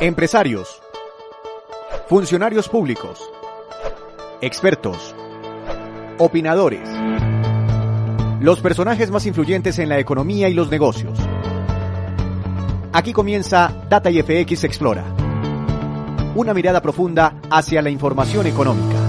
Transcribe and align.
Empresarios, 0.00 0.80
funcionarios 2.08 2.68
públicos, 2.68 3.18
expertos, 4.40 5.12
opinadores, 6.18 6.88
los 8.38 8.60
personajes 8.60 9.10
más 9.10 9.26
influyentes 9.26 9.80
en 9.80 9.88
la 9.88 9.98
economía 9.98 10.48
y 10.48 10.54
los 10.54 10.70
negocios. 10.70 11.18
Aquí 12.92 13.12
comienza 13.12 13.74
Data 13.88 14.08
IFX 14.08 14.62
Explora, 14.62 15.02
una 16.36 16.54
mirada 16.54 16.80
profunda 16.80 17.34
hacia 17.50 17.82
la 17.82 17.90
información 17.90 18.46
económica. 18.46 19.07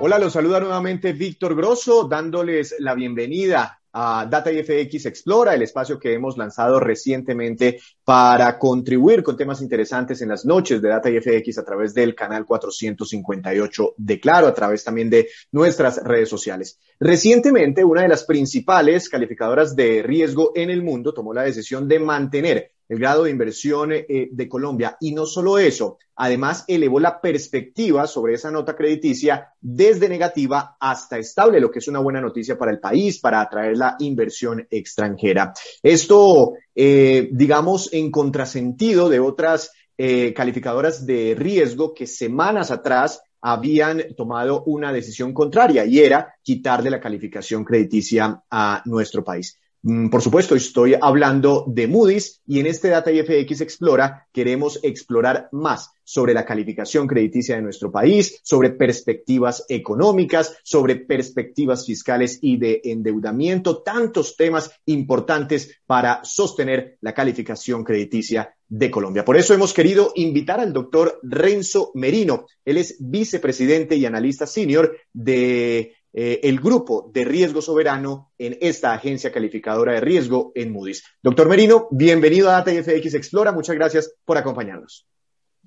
Hola, 0.00 0.18
los 0.18 0.32
saluda 0.32 0.58
nuevamente 0.58 1.12
Víctor 1.12 1.54
Grosso, 1.54 2.04
dándoles 2.08 2.74
la 2.80 2.94
bienvenida 2.94 3.80
a 3.92 4.26
Data 4.28 4.50
IFX 4.50 5.06
Explora, 5.06 5.54
el 5.54 5.62
espacio 5.62 6.00
que 6.00 6.12
hemos 6.12 6.36
lanzado 6.36 6.80
recientemente 6.80 7.80
para 8.02 8.58
contribuir 8.58 9.22
con 9.22 9.36
temas 9.36 9.62
interesantes 9.62 10.20
en 10.20 10.30
las 10.30 10.44
noches 10.44 10.82
de 10.82 10.88
Data 10.88 11.08
IFX 11.08 11.58
a 11.58 11.64
través 11.64 11.94
del 11.94 12.16
canal 12.16 12.44
458 12.44 13.94
de 13.96 14.20
Claro, 14.20 14.48
a 14.48 14.54
través 14.54 14.82
también 14.82 15.08
de 15.08 15.28
nuestras 15.52 16.02
redes 16.02 16.28
sociales. 16.28 16.80
Recientemente, 16.98 17.84
una 17.84 18.02
de 18.02 18.08
las 18.08 18.24
principales 18.24 19.08
calificadoras 19.08 19.76
de 19.76 20.02
riesgo 20.02 20.50
en 20.56 20.70
el 20.70 20.82
mundo 20.82 21.14
tomó 21.14 21.32
la 21.32 21.44
decisión 21.44 21.86
de 21.86 22.00
mantener 22.00 22.73
el 22.88 22.98
grado 22.98 23.24
de 23.24 23.30
inversión 23.30 23.92
eh, 23.92 24.28
de 24.30 24.48
Colombia. 24.48 24.96
Y 25.00 25.12
no 25.12 25.26
solo 25.26 25.58
eso, 25.58 25.98
además 26.16 26.64
elevó 26.68 27.00
la 27.00 27.20
perspectiva 27.20 28.06
sobre 28.06 28.34
esa 28.34 28.50
nota 28.50 28.76
crediticia 28.76 29.48
desde 29.60 30.08
negativa 30.08 30.76
hasta 30.78 31.18
estable, 31.18 31.60
lo 31.60 31.70
que 31.70 31.78
es 31.78 31.88
una 31.88 32.00
buena 32.00 32.20
noticia 32.20 32.58
para 32.58 32.70
el 32.70 32.80
país, 32.80 33.18
para 33.18 33.40
atraer 33.40 33.76
la 33.76 33.96
inversión 33.98 34.66
extranjera. 34.70 35.52
Esto, 35.82 36.54
eh, 36.74 37.28
digamos, 37.32 37.92
en 37.92 38.10
contrasentido 38.10 39.08
de 39.08 39.20
otras 39.20 39.72
eh, 39.96 40.34
calificadoras 40.34 41.06
de 41.06 41.34
riesgo 41.38 41.94
que 41.94 42.06
semanas 42.06 42.70
atrás 42.70 43.22
habían 43.40 44.14
tomado 44.16 44.64
una 44.64 44.90
decisión 44.90 45.34
contraria 45.34 45.84
y 45.84 46.00
era 46.00 46.34
quitarle 46.42 46.90
la 46.90 46.98
calificación 46.98 47.62
crediticia 47.62 48.42
a 48.50 48.82
nuestro 48.86 49.22
país. 49.22 49.58
Mm, 49.86 50.08
por 50.08 50.22
supuesto, 50.22 50.56
estoy 50.56 50.96
hablando 50.98 51.66
de 51.68 51.86
Moody's 51.86 52.40
y 52.46 52.58
en 52.58 52.66
este 52.66 52.88
Data 52.88 53.12
IFX 53.12 53.60
Explora 53.60 54.26
queremos 54.32 54.80
explorar 54.82 55.50
más 55.52 55.90
sobre 56.02 56.32
la 56.32 56.46
calificación 56.46 57.06
crediticia 57.06 57.56
de 57.56 57.62
nuestro 57.62 57.92
país, 57.92 58.40
sobre 58.42 58.70
perspectivas 58.70 59.66
económicas, 59.68 60.56
sobre 60.64 60.96
perspectivas 60.96 61.84
fiscales 61.84 62.38
y 62.40 62.56
de 62.56 62.80
endeudamiento, 62.84 63.82
tantos 63.82 64.38
temas 64.38 64.70
importantes 64.86 65.78
para 65.84 66.24
sostener 66.24 66.96
la 67.02 67.12
calificación 67.12 67.84
crediticia 67.84 68.54
de 68.66 68.90
Colombia. 68.90 69.22
Por 69.22 69.36
eso 69.36 69.52
hemos 69.52 69.74
querido 69.74 70.12
invitar 70.14 70.60
al 70.60 70.72
doctor 70.72 71.20
Renzo 71.22 71.90
Merino. 71.92 72.46
Él 72.64 72.78
es 72.78 72.96
vicepresidente 73.00 73.96
y 73.96 74.06
analista 74.06 74.46
senior 74.46 74.96
de 75.12 75.92
eh, 76.16 76.38
el 76.44 76.60
grupo 76.60 77.10
de 77.12 77.24
riesgo 77.24 77.60
soberano 77.60 78.30
en 78.38 78.56
esta 78.60 78.92
agencia 78.92 79.32
calificadora 79.32 79.94
de 79.94 80.00
riesgo 80.00 80.52
en 80.54 80.70
Moody's. 80.70 81.02
Doctor 81.20 81.48
Merino, 81.48 81.88
bienvenido 81.90 82.48
a 82.48 82.62
Data 82.62 82.70
FX 82.70 83.14
Explora. 83.14 83.50
Muchas 83.50 83.74
gracias 83.74 84.14
por 84.24 84.38
acompañarnos. 84.38 85.08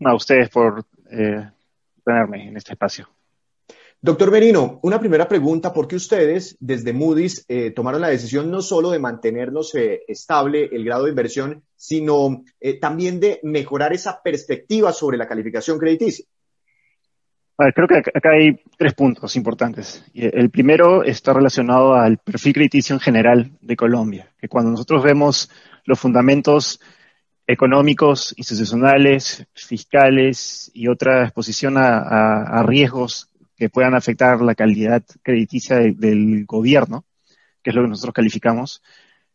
A 0.05 0.15
ustedes 0.15 0.49
por 0.49 0.85
eh, 1.11 1.51
tenerme 2.05 2.47
en 2.47 2.55
este 2.55 2.71
espacio. 2.71 3.09
Doctor 3.99 4.31
Merino, 4.31 4.79
una 4.83 5.01
primera 5.01 5.27
pregunta, 5.27 5.73
¿por 5.73 5.85
qué 5.85 5.97
ustedes 5.97 6.55
desde 6.61 6.93
Moody's 6.93 7.43
eh, 7.49 7.71
tomaron 7.71 7.99
la 7.99 8.07
decisión 8.07 8.49
no 8.49 8.61
solo 8.61 8.91
de 8.91 8.99
mantenernos 8.99 9.75
estable 9.75 10.69
el 10.71 10.85
grado 10.85 11.03
de 11.03 11.09
inversión, 11.09 11.65
sino 11.75 12.45
también 12.79 13.19
de 13.19 13.41
mejorar 13.43 13.91
esa 13.91 14.21
perspectiva 14.23 14.93
sobre 14.93 15.17
la 15.17 15.27
calificación 15.27 15.77
crediticia? 15.77 16.25
Creo 17.73 17.87
que 17.87 17.97
acá 17.97 18.31
hay 18.31 18.59
tres 18.77 18.93
puntos 18.93 19.35
importantes. 19.35 20.05
El 20.13 20.49
primero 20.49 21.03
está 21.03 21.33
relacionado 21.33 21.95
al 21.95 22.17
perfil 22.17 22.53
crediticio 22.53 22.93
en 22.93 22.99
general 22.99 23.51
de 23.61 23.75
Colombia, 23.75 24.31
que 24.39 24.47
cuando 24.47 24.71
nosotros 24.71 25.03
vemos 25.03 25.49
los 25.85 25.99
fundamentos 25.99 26.79
económicos, 27.47 28.33
institucionales, 28.37 29.47
fiscales 29.53 30.69
y 30.73 30.87
otra 30.87 31.23
exposición 31.23 31.75
a, 31.77 32.61
riesgos 32.63 33.29
que 33.55 33.69
puedan 33.69 33.95
afectar 33.95 34.41
la 34.41 34.53
calidad 34.53 35.03
crediticia 35.23 35.77
del 35.77 36.45
gobierno, 36.45 37.05
que 37.63 37.71
es 37.71 37.75
lo 37.75 37.83
que 37.83 37.89
nosotros 37.89 38.13
calificamos, 38.13 38.83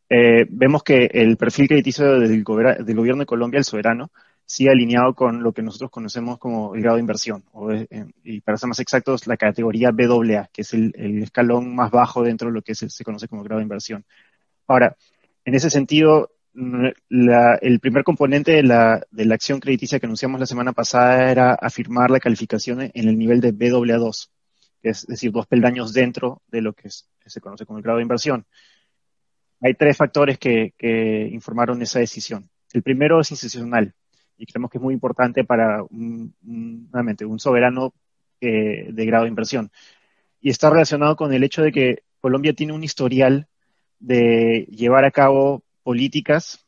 eh, 0.08 0.46
vemos 0.48 0.82
que 0.82 1.06
el 1.06 1.36
perfil 1.38 1.68
crediticio 1.68 2.20
del, 2.20 2.28
del 2.28 2.44
gobierno 2.44 3.20
de 3.20 3.26
Colombia, 3.26 3.58
el 3.58 3.64
soberano, 3.64 4.12
sí 4.46 4.68
alineado 4.68 5.14
con 5.14 5.42
lo 5.42 5.52
que 5.52 5.62
nosotros 5.62 5.90
conocemos 5.90 6.38
como 6.38 6.74
el 6.74 6.82
grado 6.82 6.96
de 6.96 7.00
inversión, 7.00 7.44
eh, 7.90 8.06
y 8.24 8.40
para 8.40 8.58
ser 8.58 8.68
más 8.68 8.80
exactos, 8.80 9.26
la 9.26 9.36
categoría 9.36 9.90
BAA, 9.92 10.48
que 10.52 10.62
es 10.62 10.74
el, 10.74 10.92
escalón 11.22 11.74
más 11.74 11.90
bajo 11.90 12.22
dentro 12.22 12.48
de 12.48 12.54
lo 12.54 12.62
que 12.62 12.74
se, 12.74 13.04
conoce 13.04 13.28
como 13.28 13.42
grado 13.42 13.58
de 13.58 13.64
inversión. 13.64 14.04
Ahora, 14.66 14.96
en 15.44 15.54
ese 15.54 15.70
sentido, 15.70 16.30
el 16.54 17.80
primer 17.80 18.04
componente 18.04 18.52
de 18.52 18.62
la, 18.62 19.02
de 19.10 19.24
la 19.24 19.34
acción 19.34 19.58
crediticia 19.58 19.98
que 19.98 20.06
anunciamos 20.06 20.38
la 20.38 20.46
semana 20.46 20.72
pasada 20.72 21.30
era 21.30 21.54
afirmar 21.54 22.10
la 22.10 22.20
calificación 22.20 22.82
en 22.82 23.08
el 23.08 23.18
nivel 23.18 23.40
de 23.40 23.54
BAA2, 23.54 24.28
es 24.82 25.06
decir, 25.06 25.32
dos 25.32 25.46
peldaños 25.46 25.92
dentro 25.92 26.42
de 26.48 26.60
lo 26.60 26.74
que 26.74 26.90
se 26.90 27.40
conoce 27.40 27.64
como 27.64 27.78
el 27.78 27.82
grado 27.84 27.98
de 27.98 28.02
inversión. 28.02 28.44
Hay 29.60 29.74
tres 29.74 29.96
factores 29.96 30.38
que, 30.38 30.74
que 30.76 31.28
informaron 31.32 31.80
esa 31.82 32.00
decisión. 32.00 32.50
El 32.72 32.82
primero 32.82 33.20
es 33.20 33.30
institucional 33.30 33.94
y 34.36 34.46
creemos 34.46 34.70
que 34.70 34.78
es 34.78 34.82
muy 34.82 34.94
importante 34.94 35.44
para 35.44 35.82
un, 35.82 36.34
nuevamente, 36.42 37.24
un 37.24 37.38
soberano 37.38 37.94
eh, 38.40 38.88
de 38.92 39.06
grado 39.06 39.24
de 39.24 39.30
inversión. 39.30 39.70
Y 40.40 40.50
está 40.50 40.70
relacionado 40.70 41.16
con 41.16 41.32
el 41.32 41.44
hecho 41.44 41.62
de 41.62 41.72
que 41.72 42.02
Colombia 42.20 42.52
tiene 42.52 42.72
un 42.72 42.84
historial 42.84 43.46
de 43.98 44.66
llevar 44.70 45.04
a 45.04 45.10
cabo 45.10 45.62
políticas 45.82 46.66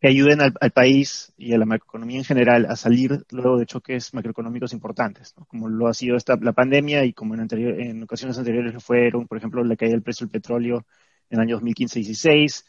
que 0.00 0.08
ayuden 0.08 0.40
al, 0.42 0.70
país 0.70 1.32
y 1.38 1.54
a 1.54 1.58
la 1.58 1.64
macroeconomía 1.64 2.18
en 2.18 2.24
general 2.24 2.66
a 2.68 2.76
salir 2.76 3.24
luego 3.30 3.58
de 3.58 3.64
choques 3.64 4.12
macroeconómicos 4.12 4.74
importantes, 4.74 5.34
como 5.48 5.66
lo 5.68 5.88
ha 5.88 5.94
sido 5.94 6.16
esta, 6.16 6.36
la 6.36 6.52
pandemia 6.52 7.06
y 7.06 7.14
como 7.14 7.32
en, 7.32 7.40
anterior, 7.40 7.80
en 7.80 8.02
ocasiones 8.02 8.36
anteriores 8.36 8.84
fueron, 8.84 9.26
por 9.26 9.38
ejemplo, 9.38 9.64
la 9.64 9.76
caída 9.76 9.92
del 9.92 10.02
precio 10.02 10.26
del 10.26 10.32
petróleo 10.32 10.84
en 11.30 11.38
el 11.38 11.42
año 11.44 11.58
2015-16, 11.58 12.66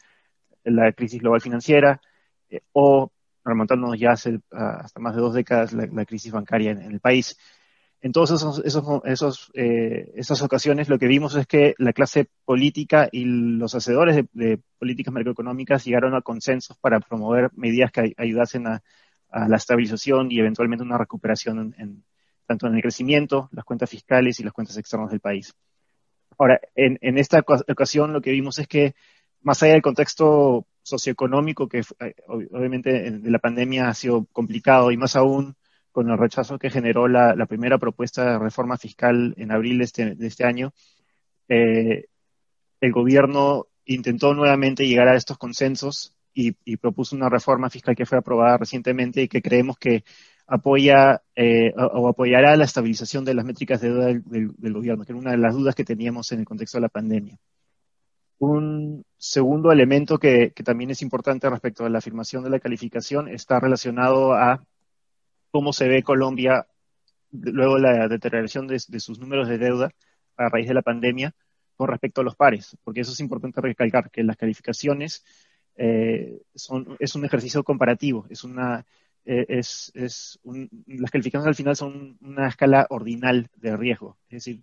la 0.64 0.92
crisis 0.92 1.20
global 1.20 1.42
financiera, 1.42 2.00
eh, 2.48 2.62
o 2.72 3.12
remontándonos 3.46 3.98
ya 3.98 4.10
hace 4.10 4.40
hasta 4.50 5.00
más 5.00 5.14
de 5.14 5.20
dos 5.20 5.34
décadas 5.34 5.72
la, 5.72 6.04
crisis 6.04 6.32
bancaria 6.32 6.72
en, 6.72 6.82
el 6.82 7.00
país. 7.00 7.38
En 8.02 8.12
todas 8.12 8.30
esos, 8.30 8.62
esos, 9.04 9.50
eh, 9.54 10.12
esas 10.16 10.42
ocasiones 10.42 10.88
lo 10.88 10.98
que 10.98 11.06
vimos 11.06 11.34
es 11.34 11.46
que 11.46 11.74
la 11.78 11.92
clase 11.92 12.28
política 12.44 13.08
y 13.10 13.24
los 13.24 13.74
hacedores 13.74 14.24
de, 14.32 14.60
políticas 14.78 15.14
macroeconómicas 15.14 15.84
llegaron 15.84 16.14
a 16.14 16.22
consensos 16.22 16.76
para 16.78 17.00
promover 17.00 17.50
medidas 17.54 17.90
que 17.92 18.14
ayudasen 18.16 18.66
a, 18.66 18.82
la 19.28 19.56
estabilización 19.56 20.30
y 20.30 20.38
eventualmente 20.38 20.84
una 20.84 20.96
recuperación 20.96 21.74
en, 21.76 22.04
tanto 22.46 22.68
en 22.68 22.76
el 22.76 22.80
crecimiento, 22.80 23.50
las 23.52 23.64
cuentas 23.64 23.90
fiscales 23.90 24.40
y 24.40 24.44
las 24.44 24.52
cuentas 24.52 24.78
externas 24.78 25.10
del 25.10 25.20
país. 25.20 25.52
Ahora, 26.38 26.60
en, 26.74 26.96
en 27.02 27.18
esta 27.18 27.40
ocasión 27.40 28.12
lo 28.14 28.22
que 28.22 28.30
vimos 28.30 28.58
es 28.58 28.68
que 28.68 28.94
más 29.42 29.62
allá 29.62 29.72
del 29.72 29.82
contexto 29.82 30.64
socioeconómico 30.86 31.68
que 31.68 31.80
eh, 31.80 32.14
obviamente 32.28 33.10
de 33.10 33.30
la 33.30 33.40
pandemia 33.40 33.88
ha 33.88 33.94
sido 33.94 34.26
complicado 34.32 34.92
y 34.92 34.96
más 34.96 35.16
aún 35.16 35.56
con 35.90 36.08
el 36.10 36.18
rechazo 36.18 36.58
que 36.58 36.70
generó 36.70 37.08
la, 37.08 37.34
primera 37.46 37.78
propuesta 37.78 38.32
de 38.32 38.38
reforma 38.38 38.76
fiscal 38.76 39.34
en 39.36 39.50
abril 39.50 39.78
de 39.78 39.84
este, 39.84 40.16
este 40.20 40.44
año, 40.44 40.72
eh, 41.48 42.06
el 42.80 42.92
gobierno 42.92 43.66
intentó 43.86 44.34
nuevamente 44.34 44.86
llegar 44.86 45.08
a 45.08 45.16
estos 45.16 45.38
consensos 45.38 46.14
y, 46.34 46.52
propuso 46.76 47.16
una 47.16 47.30
reforma 47.30 47.70
fiscal 47.70 47.96
que 47.96 48.04
fue 48.04 48.18
aprobada 48.18 48.58
recientemente 48.58 49.22
y 49.22 49.28
que 49.28 49.40
creemos 49.40 49.78
que 49.78 50.04
apoya 50.46 51.22
eh, 51.34 51.72
o, 51.74 52.08
apoyará 52.08 52.54
la 52.56 52.64
estabilización 52.64 53.24
de 53.24 53.34
las 53.34 53.46
métricas 53.46 53.80
de 53.80 53.88
deuda 53.88 54.06
del, 54.06 54.52
del, 54.58 54.72
gobierno, 54.74 55.04
que 55.04 55.12
era 55.12 55.18
una 55.18 55.30
de 55.30 55.38
las 55.38 55.54
dudas 55.54 55.74
que 55.74 55.84
teníamos 55.84 56.30
en 56.32 56.40
el 56.40 56.44
contexto 56.44 56.76
de 56.76 56.82
la 56.82 56.90
pandemia. 56.90 57.38
Un 58.38 59.04
segundo 59.16 59.72
elemento 59.72 60.18
que, 60.18 60.52
también 60.64 60.90
es 60.90 61.02
importante 61.02 61.48
respecto 61.48 61.84
a 61.84 61.90
la 61.90 61.98
afirmación 61.98 62.44
de 62.44 62.50
la 62.50 62.60
calificación 62.60 63.28
está 63.28 63.58
relacionado 63.60 64.34
a 64.34 64.64
cómo 65.50 65.72
se 65.72 65.88
ve 65.88 66.02
Colombia 66.02 66.66
luego 67.30 67.78
la 67.78 68.08
deterioración 68.08 68.66
de, 68.66 68.78
sus 68.78 69.18
números 69.18 69.48
de 69.48 69.58
deuda 69.58 69.90
a 70.36 70.48
raíz 70.48 70.68
de 70.68 70.74
la 70.74 70.82
pandemia 70.82 71.34
con 71.76 71.88
respecto 71.88 72.20
a 72.20 72.24
los 72.24 72.36
pares, 72.36 72.76
porque 72.84 73.00
eso 73.00 73.12
es 73.12 73.20
importante 73.20 73.60
recalcar, 73.60 74.10
que 74.10 74.22
las 74.22 74.36
calificaciones 74.36 75.24
eh, 75.76 76.40
son, 76.54 76.96
es 76.98 77.14
un 77.14 77.24
ejercicio 77.24 77.62
comparativo, 77.64 78.26
es 78.30 78.44
una, 78.44 78.86
eh, 79.24 79.44
es, 79.48 79.92
es 79.94 80.38
las 80.86 81.10
calificaciones 81.10 81.48
al 81.48 81.54
final 81.54 81.76
son 81.76 82.16
una 82.20 82.48
escala 82.48 82.86
ordinal 82.90 83.48
de 83.56 83.76
riesgo, 83.76 84.16
es 84.28 84.44
decir, 84.44 84.62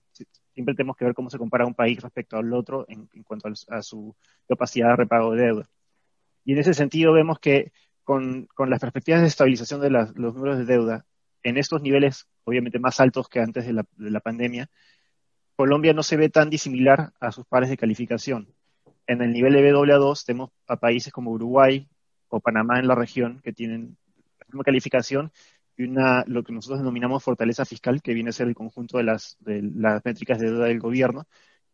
siempre 0.54 0.76
tenemos 0.76 0.96
que 0.96 1.06
ver 1.06 1.14
cómo 1.14 1.30
se 1.30 1.38
compara 1.38 1.66
un 1.66 1.74
país 1.74 2.02
respecto 2.02 2.38
al 2.38 2.54
otro 2.54 2.86
en, 2.88 3.08
cuanto 3.24 3.50
a, 3.70 3.82
su 3.82 4.16
capacidad 4.48 4.90
de 4.90 4.96
repago 4.96 5.34
de 5.34 5.46
deuda. 5.46 5.70
Y 6.46 6.54
en 6.54 6.60
ese 6.60 6.74
sentido 6.74 7.14
vemos 7.14 7.40
que 7.40 7.72
con, 8.04 8.48
las 8.68 8.80
perspectivas 8.80 9.22
de 9.22 9.28
estabilización 9.28 9.82
de 9.82 9.90
los 9.90 10.16
números 10.16 10.58
de 10.58 10.66
deuda 10.66 11.06
en 11.44 11.58
estos 11.58 11.82
niveles 11.82 12.28
obviamente 12.46 12.80
más 12.80 13.00
altos 13.00 13.28
que 13.30 13.40
antes 13.40 13.66
de 13.66 13.74
la, 13.74 14.20
pandemia, 14.20 14.70
Colombia 15.56 15.94
no 15.94 16.04
se 16.04 16.18
ve 16.18 16.30
tan 16.30 16.50
disimilar 16.50 17.14
a 17.20 17.32
sus 17.32 17.46
pares 17.46 17.70
de 17.70 17.78
calificación. 17.78 18.54
En 19.08 19.22
el 19.22 19.34
nivel 19.34 19.54
de 19.54 19.72
BAA2 19.72 20.26
tenemos 20.26 20.50
a 20.68 20.78
países 20.78 21.12
como 21.12 21.32
Uruguay 21.32 21.88
o 22.30 22.40
Panamá 22.40 22.80
en 22.80 22.88
la 22.88 22.96
región 22.96 23.42
que 23.44 23.54
tienen 23.54 23.98
la 24.40 24.46
misma 24.48 24.64
calificación 24.64 25.32
y 25.78 25.84
una, 25.84 26.24
lo 26.28 26.44
que 26.44 26.54
nosotros 26.54 26.80
denominamos 26.80 27.24
fortaleza 27.24 27.66
fiscal, 27.66 28.02
que 28.02 28.14
viene 28.14 28.30
a 28.30 28.34
ser 28.34 28.48
el 28.48 28.56
conjunto 28.56 28.98
de 28.98 29.04
las, 29.04 29.38
de 29.40 29.62
las 29.62 30.04
métricas 30.06 30.40
de 30.40 30.48
deuda 30.48 30.66
del 30.66 30.80
gobierno, 30.80 31.26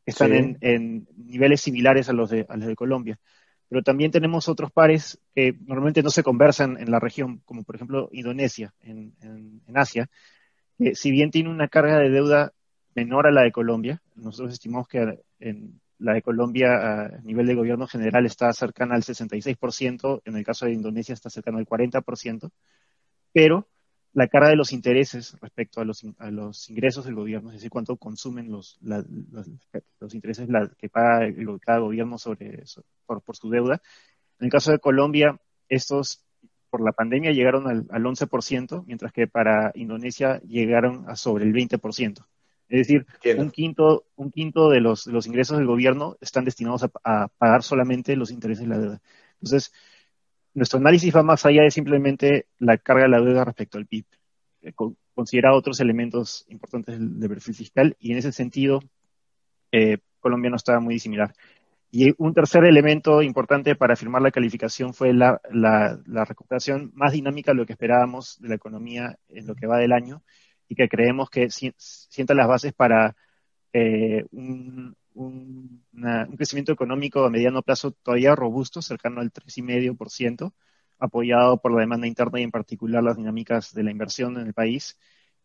que 0.06 0.12
están 0.12 0.58
en, 0.62 1.08
niveles 1.18 1.62
similares 1.62 2.10
a 2.10 2.14
los, 2.14 2.30
de, 2.30 2.46
a 2.48 2.58
los 2.58 2.68
de 2.68 2.76
Colombia. 2.76 3.20
Pero 3.68 3.84
también 3.84 4.12
tenemos 4.12 4.48
otros 4.48 4.72
pares 4.72 5.20
que 5.36 5.54
normalmente 5.66 6.02
no 6.02 6.10
se 6.10 6.24
conversan 6.24 6.78
en 6.80 6.90
la 6.90 7.00
región, 7.00 7.42
como 7.46 7.64
por 7.64 7.76
ejemplo 7.76 8.10
Indonesia, 8.12 8.74
en, 8.82 9.14
en 9.22 9.78
Asia, 9.78 10.10
que 10.78 10.96
si 10.96 11.12
bien 11.12 11.30
tiene 11.30 11.50
una 11.50 11.68
carga 11.68 12.00
de 12.00 12.10
deuda 12.10 12.54
menor 12.96 13.28
a 13.28 13.32
la 13.32 13.44
de 13.44 13.52
Colombia, 13.52 14.02
nosotros 14.16 14.54
estimamos 14.54 14.88
que 14.88 15.20
en 15.40 15.80
la 16.00 16.14
de 16.14 16.22
Colombia 16.22 17.06
a 17.06 17.22
nivel 17.22 17.46
de 17.46 17.56
gobierno 17.56 17.86
general 17.86 18.26
está 18.26 18.52
cercana 18.54 18.96
al 18.96 19.04
66%, 19.04 20.22
en 20.26 20.36
el 20.36 20.44
caso 20.44 20.66
de 20.66 20.74
Indonesia 20.74 21.14
está 21.14 21.30
cercano 21.30 21.58
al 21.58 21.66
40%, 21.66 22.50
pero 23.34 23.68
la 24.14 24.28
carga 24.28 24.50
de 24.50 24.56
los 24.56 24.74
intereses 24.74 25.38
respecto 25.40 25.82
a 25.82 25.86
los, 25.86 26.04
a 26.18 26.32
los 26.32 26.70
ingresos 26.70 27.06
del 27.06 27.16
gobierno, 27.16 27.50
es 27.50 27.56
decir, 27.56 27.70
cuánto 27.70 27.96
consumen 27.98 28.52
los, 28.52 28.80
los, 28.82 30.14
intereses 30.14 30.48
que 30.78 30.90
paga 30.90 31.32
cada 31.62 31.80
gobierno 31.80 32.18
sobre, 32.18 32.64
por, 33.06 33.22
por, 33.22 33.36
su 33.36 33.50
deuda. 33.50 33.82
En 34.40 34.46
el 34.46 34.52
caso 34.52 34.72
de 34.72 34.80
Colombia, 34.80 35.40
estos 35.68 36.26
por 36.70 36.82
la 36.82 36.92
pandemia 36.92 37.32
llegaron 37.32 37.68
al, 37.68 37.86
al 37.90 38.04
11%, 38.04 38.84
mientras 38.86 39.12
que 39.12 39.28
para 39.28 39.72
Indonesia 39.76 40.40
llegaron 40.42 41.06
a 41.08 41.16
sobre 41.16 41.46
el 41.46 41.54
20%. 41.54 42.26
Es 42.70 42.88
decir, 42.88 43.08
un 43.38 43.50
quinto, 43.50 44.06
un 44.16 44.32
quinto 44.32 44.70
de 44.70 44.80
los, 44.80 45.08
los 45.08 45.26
ingresos 45.26 45.58
del 45.58 45.66
gobierno 45.66 46.18
están 46.22 46.46
destinados 46.46 46.84
a, 46.84 46.92
a, 47.04 47.28
pagar 47.28 47.64
solamente 47.64 48.16
los 48.16 48.30
intereses 48.30 48.64
de 48.64 48.70
la 48.70 48.78
deuda. 48.78 49.02
Entonces, 49.42 49.74
nuestro 50.54 50.80
análisis 50.80 51.16
va 51.16 51.24
más 51.24 51.46
allá 51.46 51.64
de 51.64 51.72
simplemente 51.72 52.48
la 52.58 52.78
carga 52.78 53.04
de 53.04 53.10
la 53.10 53.22
deuda 53.22 53.46
respecto 53.46 53.78
al 53.78 53.88
PIB. 53.88 54.06
Considera 55.14 55.54
otros 55.54 55.80
elementos 55.80 56.46
importantes 56.50 57.00
del, 57.00 57.30
perfil 57.30 57.56
fiscal 57.56 57.96
y 58.00 58.12
en 58.12 58.18
ese 58.18 58.32
sentido 58.32 58.82
eh, 59.72 60.00
Colombia 60.20 60.50
no 60.50 60.58
estaba 60.58 60.80
muy 60.80 61.00
similar. 61.00 61.34
Y 61.92 62.14
un 62.18 62.34
tercer 62.34 62.64
elemento 62.66 63.22
importante 63.24 63.76
para 63.76 63.96
firmar 63.96 64.22
la 64.22 64.32
calificación 64.32 64.94
fue 64.94 65.12
la, 65.14 65.42
recuperación 66.06 66.92
más 66.94 67.14
dinámica 67.14 67.52
de 67.52 67.58
lo 67.58 67.66
que 67.66 67.74
esperábamos 67.74 68.40
de 68.40 68.50
la 68.50 68.56
economía 68.56 69.18
en 69.30 69.48
lo 69.48 69.56
que 69.56 69.66
va 69.66 69.78
del 69.78 69.94
año 69.94 70.22
y 70.68 70.76
que 70.76 70.88
creemos 70.88 71.30
que 71.32 71.50
sienta 71.50 72.36
las 72.36 72.48
bases 72.48 72.74
para 72.74 73.16
eh, 73.74 74.26
un, 74.32 74.96
un, 75.20 75.84
crecimiento 76.38 76.72
económico 76.72 77.26
a 77.26 77.30
mediano 77.30 77.62
plazo 77.62 77.92
todavía 77.92 78.36
robusto, 78.36 78.82
cercano 78.82 79.22
al 79.22 79.32
3,5%, 79.32 80.54
apoyado 81.00 81.58
por 81.58 81.74
la 81.74 81.82
demanda 81.82 82.08
interna 82.08 82.40
y 82.40 82.44
en 82.44 82.52
particular 82.52 83.04
las 83.04 83.18
dinámicas 83.18 83.74
de 83.74 83.84
la 83.84 83.92
inversión 83.92 84.38
en 84.38 84.48
el 84.48 84.54
país, 84.54 84.98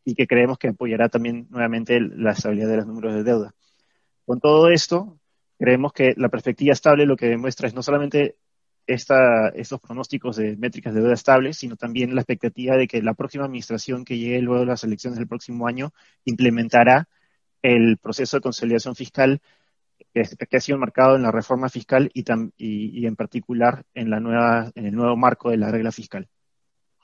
y 0.04 0.14
que 0.14 0.26
creemos 0.26 0.58
que 0.58 0.68
apoyará 0.68 1.08
también 1.08 1.46
nuevamente 1.50 2.00
la 2.00 2.32
estabilidad 2.32 2.68
de 2.68 2.76
los 2.76 2.86
números 2.86 3.14
de 3.14 3.24
deuda. 3.24 3.54
Con 4.26 4.40
todo 4.40 4.68
esto, 4.70 5.18
creemos 5.58 5.92
que 5.92 6.14
la 6.16 6.28
perspectiva 6.28 6.72
estable 6.72 7.06
lo 7.06 7.16
que 7.16 7.26
demuestra 7.26 7.68
es 7.68 7.74
no 7.74 7.82
solamente 7.82 8.36
esta, 8.86 9.48
estos 9.48 9.80
pronósticos 9.80 10.36
de 10.36 10.56
métricas 10.56 10.94
de 10.94 11.00
deuda 11.00 11.14
estables, 11.14 11.56
sino 11.56 11.76
también 11.76 12.14
la 12.14 12.20
expectativa 12.20 12.76
de 12.76 12.86
que 12.86 13.02
la 13.02 13.14
próxima 13.14 13.44
administración 13.44 14.04
que 14.04 14.18
llegue 14.18 14.42
luego 14.42 14.60
de 14.60 14.66
las 14.66 14.84
elecciones 14.84 15.18
del 15.18 15.28
próximo 15.28 15.66
año 15.66 15.92
implementará 16.24 17.08
el 17.62 17.96
proceso 17.96 18.36
de 18.36 18.42
consolidación 18.42 18.94
fiscal 18.94 19.40
que, 20.14 20.56
ha 20.56 20.60
sido 20.60 20.78
marcado 20.78 21.16
en 21.16 21.22
la 21.22 21.32
reforma 21.32 21.68
fiscal 21.68 22.10
y, 22.14 23.06
en 23.06 23.16
particular 23.16 23.84
en, 23.94 24.10
la 24.10 24.20
nueva, 24.20 24.70
en 24.74 24.86
el 24.86 24.94
nuevo 24.94 25.16
marco 25.16 25.50
de 25.50 25.56
la 25.56 25.70
regla 25.70 25.90
fiscal. 25.90 26.28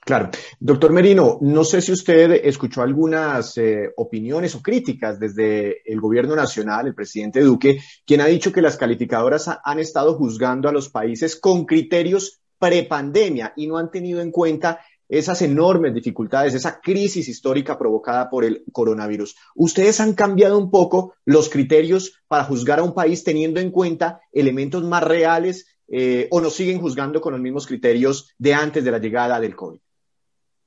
Claro. 0.03 0.31
Doctor 0.59 0.93
Merino, 0.93 1.39
no 1.43 1.63
sé 1.63 1.83
si 1.83 1.93
usted 1.93 2.41
escuchó 2.45 2.83
algunas 2.83 3.59
eh, 3.59 3.93
opiniones 3.97 4.55
o 4.55 4.63
críticas 4.63 5.21
desde 5.21 5.83
el 5.85 6.01
gobierno 6.01 6.35
nacional, 6.35 6.87
el 6.87 6.95
presidente 6.95 7.41
Duque, 7.41 7.81
quien 8.07 8.23
ha 8.23 8.27
dicho 8.27 8.51
que 8.51 8.63
las 8.63 8.79
calificadoras 8.79 9.51
han 9.63 9.79
estado 9.79 10.15
juzgando 10.15 10.69
a 10.69 10.73
los 10.73 10.89
países 10.89 11.39
con 11.39 11.67
criterios 11.67 12.41
prepandemia 12.59 13.53
y 13.57 13.67
no 13.67 13.77
han 13.77 13.91
tenido 13.91 14.21
en 14.21 14.31
cuenta 14.31 14.81
esas 15.11 15.43
enormes 15.43 15.93
dificultades, 15.93 16.55
esa 16.55 16.81
crisis 16.81 17.29
histórica 17.29 17.77
provocada 17.77 18.31
por 18.31 18.45
el 18.45 18.63
coronavirus. 18.73 19.37
¿Ustedes 19.57 20.01
han 20.01 20.15
cambiado 20.15 20.57
un 20.57 20.71
poco 20.71 21.15
los 21.25 21.51
criterios 21.51 22.23
para 22.29 22.45
juzgar 22.45 22.79
a 22.79 22.85
un 22.85 22.95
país 22.95 23.25
teniendo 23.25 23.61
en 23.61 23.73
cuenta 23.73 24.21
elementos 24.33 24.85
más 24.85 25.03
reales 25.03 25.67
eh, 25.89 26.29
o 26.31 26.41
nos 26.41 26.55
siguen 26.55 26.81
juzgando 26.81 27.21
con 27.21 27.33
los 27.33 27.43
mismos 27.43 27.67
criterios 27.67 28.33
de 28.39 28.55
antes 28.55 28.85
de 28.85 28.91
la 28.93 28.99
llegada 28.99 29.41
del 29.41 29.57
COVID? 29.57 29.81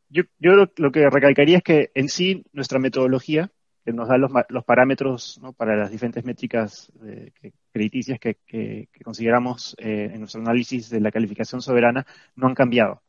Yo, 0.10 0.24
lo, 0.40 0.92
que 0.92 1.10
recalcaría 1.10 1.58
es 1.58 1.64
que 1.64 1.92
en 1.96 2.10
sí 2.10 2.46
nuestra 2.52 2.78
metodología, 2.78 3.50
que 3.84 3.94
nos 3.94 4.10
da 4.10 4.18
los, 4.18 4.64
parámetros 4.66 5.42
para 5.58 5.76
las 5.76 5.90
diferentes 5.90 6.24
métricas 6.24 6.92
eh, 7.06 7.32
crediticias 7.72 8.20
que, 8.20 8.90
consideramos 9.04 9.76
eh, 9.80 10.12
en 10.14 10.20
nuestro 10.20 10.42
análisis 10.42 10.90
de 10.90 11.00
la 11.00 11.12
calificación 11.12 11.62
soberana, 11.62 12.06
no 12.36 12.48
han 12.48 12.54
cambiado 12.54 13.02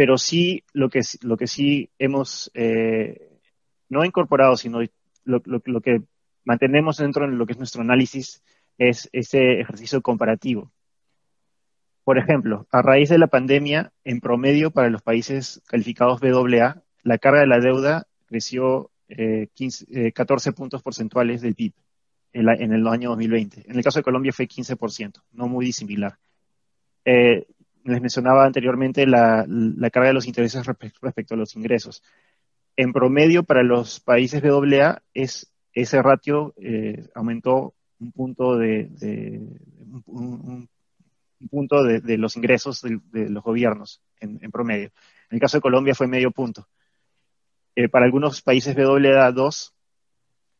pero 0.00 0.16
sí 0.16 0.64
lo 0.72 0.88
que, 0.88 1.02
lo 1.20 1.36
que 1.36 1.46
sí 1.46 1.90
hemos 1.98 2.50
eh, 2.54 3.36
no 3.90 4.02
incorporado, 4.02 4.56
sino 4.56 4.78
lo, 5.24 5.42
que 5.82 6.00
mantenemos 6.42 6.96
dentro 6.96 7.28
de 7.28 7.36
lo 7.36 7.44
que 7.44 7.52
es 7.52 7.58
nuestro 7.58 7.82
análisis 7.82 8.42
es 8.78 9.10
ese 9.12 9.60
ejercicio 9.60 10.00
comparativo. 10.00 10.72
Por 12.02 12.16
ejemplo, 12.16 12.66
a 12.72 12.80
raíz 12.80 13.10
de 13.10 13.18
la 13.18 13.26
pandemia, 13.26 13.92
en 14.02 14.20
promedio 14.20 14.70
para 14.70 14.88
los 14.88 15.02
países 15.02 15.60
calificados 15.66 16.18
BAA, 16.18 16.82
la 17.02 17.18
carga 17.18 17.40
de 17.40 17.46
la 17.46 17.60
deuda 17.60 18.06
creció 18.24 18.90
14 19.06 19.50
eh, 19.90 20.12
eh, 20.16 20.52
puntos 20.56 20.82
porcentuales 20.82 21.42
del 21.42 21.54
PIB 21.54 21.74
en, 22.32 22.48
en, 22.48 22.72
el 22.72 22.88
año 22.88 23.10
2020. 23.10 23.64
En 23.70 23.76
el 23.76 23.84
caso 23.84 23.98
de 23.98 24.04
Colombia 24.04 24.32
fue 24.32 24.48
15%, 24.48 25.20
no 25.32 25.46
muy 25.46 25.66
disimilar. 25.66 26.16
Eh, 27.04 27.44
les 27.84 28.00
mencionaba 28.00 28.44
anteriormente 28.44 29.06
la, 29.06 29.46
carga 29.92 30.08
de 30.08 30.14
los 30.14 30.26
intereses 30.26 30.66
respecto 30.66 31.34
a 31.34 31.38
los 31.38 31.56
ingresos. 31.56 32.02
En 32.76 32.92
promedio, 32.92 33.42
para 33.44 33.62
los 33.62 34.00
países 34.00 34.42
BAA, 34.42 35.02
es, 35.14 35.52
ese 35.72 36.02
ratio 36.02 36.54
eh, 36.56 37.08
aumentó 37.14 37.74
un 37.98 38.12
punto 38.12 38.56
de, 38.56 38.88
un, 40.06 40.68
punto 41.50 41.84
de, 41.84 42.18
los 42.18 42.36
ingresos 42.36 42.82
de, 42.82 43.28
los 43.28 43.42
gobiernos 43.42 44.00
en, 44.20 44.38
promedio. 44.50 44.90
En 45.30 45.36
el 45.36 45.40
caso 45.40 45.58
de 45.58 45.62
Colombia 45.62 45.94
fue 45.94 46.06
medio 46.06 46.30
punto. 46.30 46.66
Eh, 47.76 47.88
para 47.88 48.04
algunos 48.04 48.42
países 48.42 48.76
BAA2, 48.76 49.72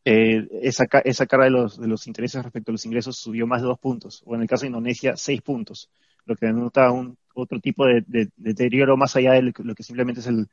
eh, 0.05 0.47
esa, 0.63 0.85
esa 1.03 1.25
carga 1.27 1.45
de 1.45 1.51
los, 1.51 1.79
de 1.79 1.87
los 1.87 2.07
intereses 2.07 2.43
respecto 2.43 2.71
a 2.71 2.73
los 2.73 2.85
ingresos 2.85 3.17
subió 3.17 3.45
más 3.45 3.61
de 3.61 3.67
dos 3.67 3.79
puntos, 3.79 4.23
o 4.25 4.35
en 4.35 4.41
el 4.41 4.47
caso 4.47 4.61
de 4.61 4.69
Indonesia, 4.69 5.15
seis 5.15 5.41
puntos 5.41 5.89
lo 6.25 6.35
que 6.35 6.47
denota 6.47 6.91
un 6.91 7.17
otro 7.33 7.59
tipo 7.59 7.85
de, 7.85 8.03
deterioro 8.35 8.97
más 8.97 9.15
allá 9.15 9.33
de 9.33 9.53
lo 9.57 9.75
que 9.75 9.83
simplemente 9.83 10.21
es 10.21 10.27
el 10.27 10.47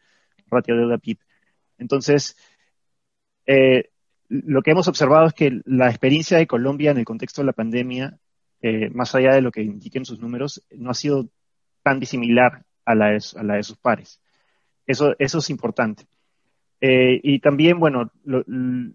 ratio 0.46 0.74
de 0.74 0.80
deuda 0.80 0.98
PIB. 0.98 1.18
Entonces, 1.78 2.36
eh, 3.46 3.90
lo 4.28 4.62
que 4.62 4.70
hemos 4.72 4.88
observado 4.88 5.26
es 5.26 5.34
que 5.34 5.60
la 5.64 5.88
experiencia 5.88 6.38
de 6.38 6.46
Colombia 6.46 6.90
en 6.90 6.98
el 6.98 7.04
contexto 7.04 7.40
de 7.40 7.46
la 7.46 7.52
pandemia, 7.52 8.18
eh, 8.60 8.90
más 8.90 9.14
allá 9.14 9.34
de 9.34 9.42
lo 9.42 9.50
que 9.50 9.62
indiquen 9.62 10.04
sus 10.04 10.20
números, 10.20 10.62
no 10.70 10.90
ha 10.90 10.94
sido 10.94 11.28
tan 11.82 12.00
disimilar 12.00 12.64
a 12.84 12.94
la 12.94 13.10
de, 13.10 13.62
sus 13.62 13.76
pares. 13.78 14.20
Eso 14.86 15.14
es 15.18 15.50
importante. 15.50 16.06
Eh, 16.80 17.20
y 17.22 17.40
también, 17.40 17.80
bueno, 17.80 18.12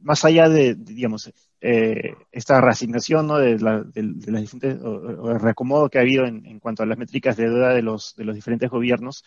más 0.02 0.24
allá 0.24 0.48
de, 0.48 0.76
digamos, 0.76 1.32
eh, 1.60 2.16
esta 2.32 2.62
reasignación 2.62 3.28
¿no? 3.28 3.38
de, 3.38 3.60
la, 3.60 3.84
de, 3.84 4.04
las 4.04 4.42
diferentes, 4.42 4.82
o, 4.82 5.32
el 5.32 5.40
reacomodo 5.40 5.90
que 5.90 5.98
ha 5.98 6.02
habido 6.02 6.26
en, 6.26 6.46
en, 6.46 6.60
cuanto 6.60 6.84
a 6.84 6.86
las 6.86 6.98
métricas 6.98 7.36
de 7.36 7.50
deuda 7.50 7.74
de 7.74 7.82
los, 7.82 8.16
de 8.16 8.24
los 8.24 8.36
diferentes 8.36 8.70
gobiernos, 8.70 9.26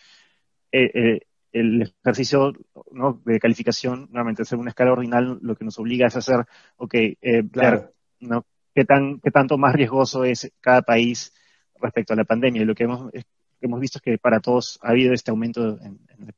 eh, 0.71 1.21
el 1.51 1.93
ejercicio 2.03 2.53
¿no? 2.91 3.21
de 3.25 3.39
calificación, 3.39 4.09
nuevamente, 4.11 4.41
hacer 4.41 4.57
una 4.57 4.71
escala 4.71 4.91
ordinal, 4.91 5.37
lo 5.41 5.55
que 5.55 5.65
nos 5.65 5.77
obliga 5.77 6.07
es 6.07 6.15
hacer, 6.15 6.45
ok, 6.77 6.95
claro. 7.51 7.91
¿no? 8.19 8.45
¿Qué, 8.73 8.85
tan, 8.85 9.19
¿Qué 9.19 9.31
tanto 9.31 9.57
más 9.57 9.73
riesgoso 9.73 10.23
es 10.23 10.51
cada 10.61 10.81
país 10.81 11.33
respecto 11.79 12.13
a 12.13 12.15
la 12.15 12.25
pandemia? 12.25 12.63
Y 12.63 12.65
lo 12.65 12.75
que 12.75 12.83
hemos, 12.83 13.11
hemos 13.61 13.79
visto 13.79 13.99
es 13.99 14.01
que 14.01 14.17
para 14.17 14.39
todos 14.39 14.79
ha 14.81 14.89
habido 14.89 15.13
este 15.13 15.31
aumento 15.31 15.79
en, 15.79 15.99
en 16.09 16.27
la 16.27 16.33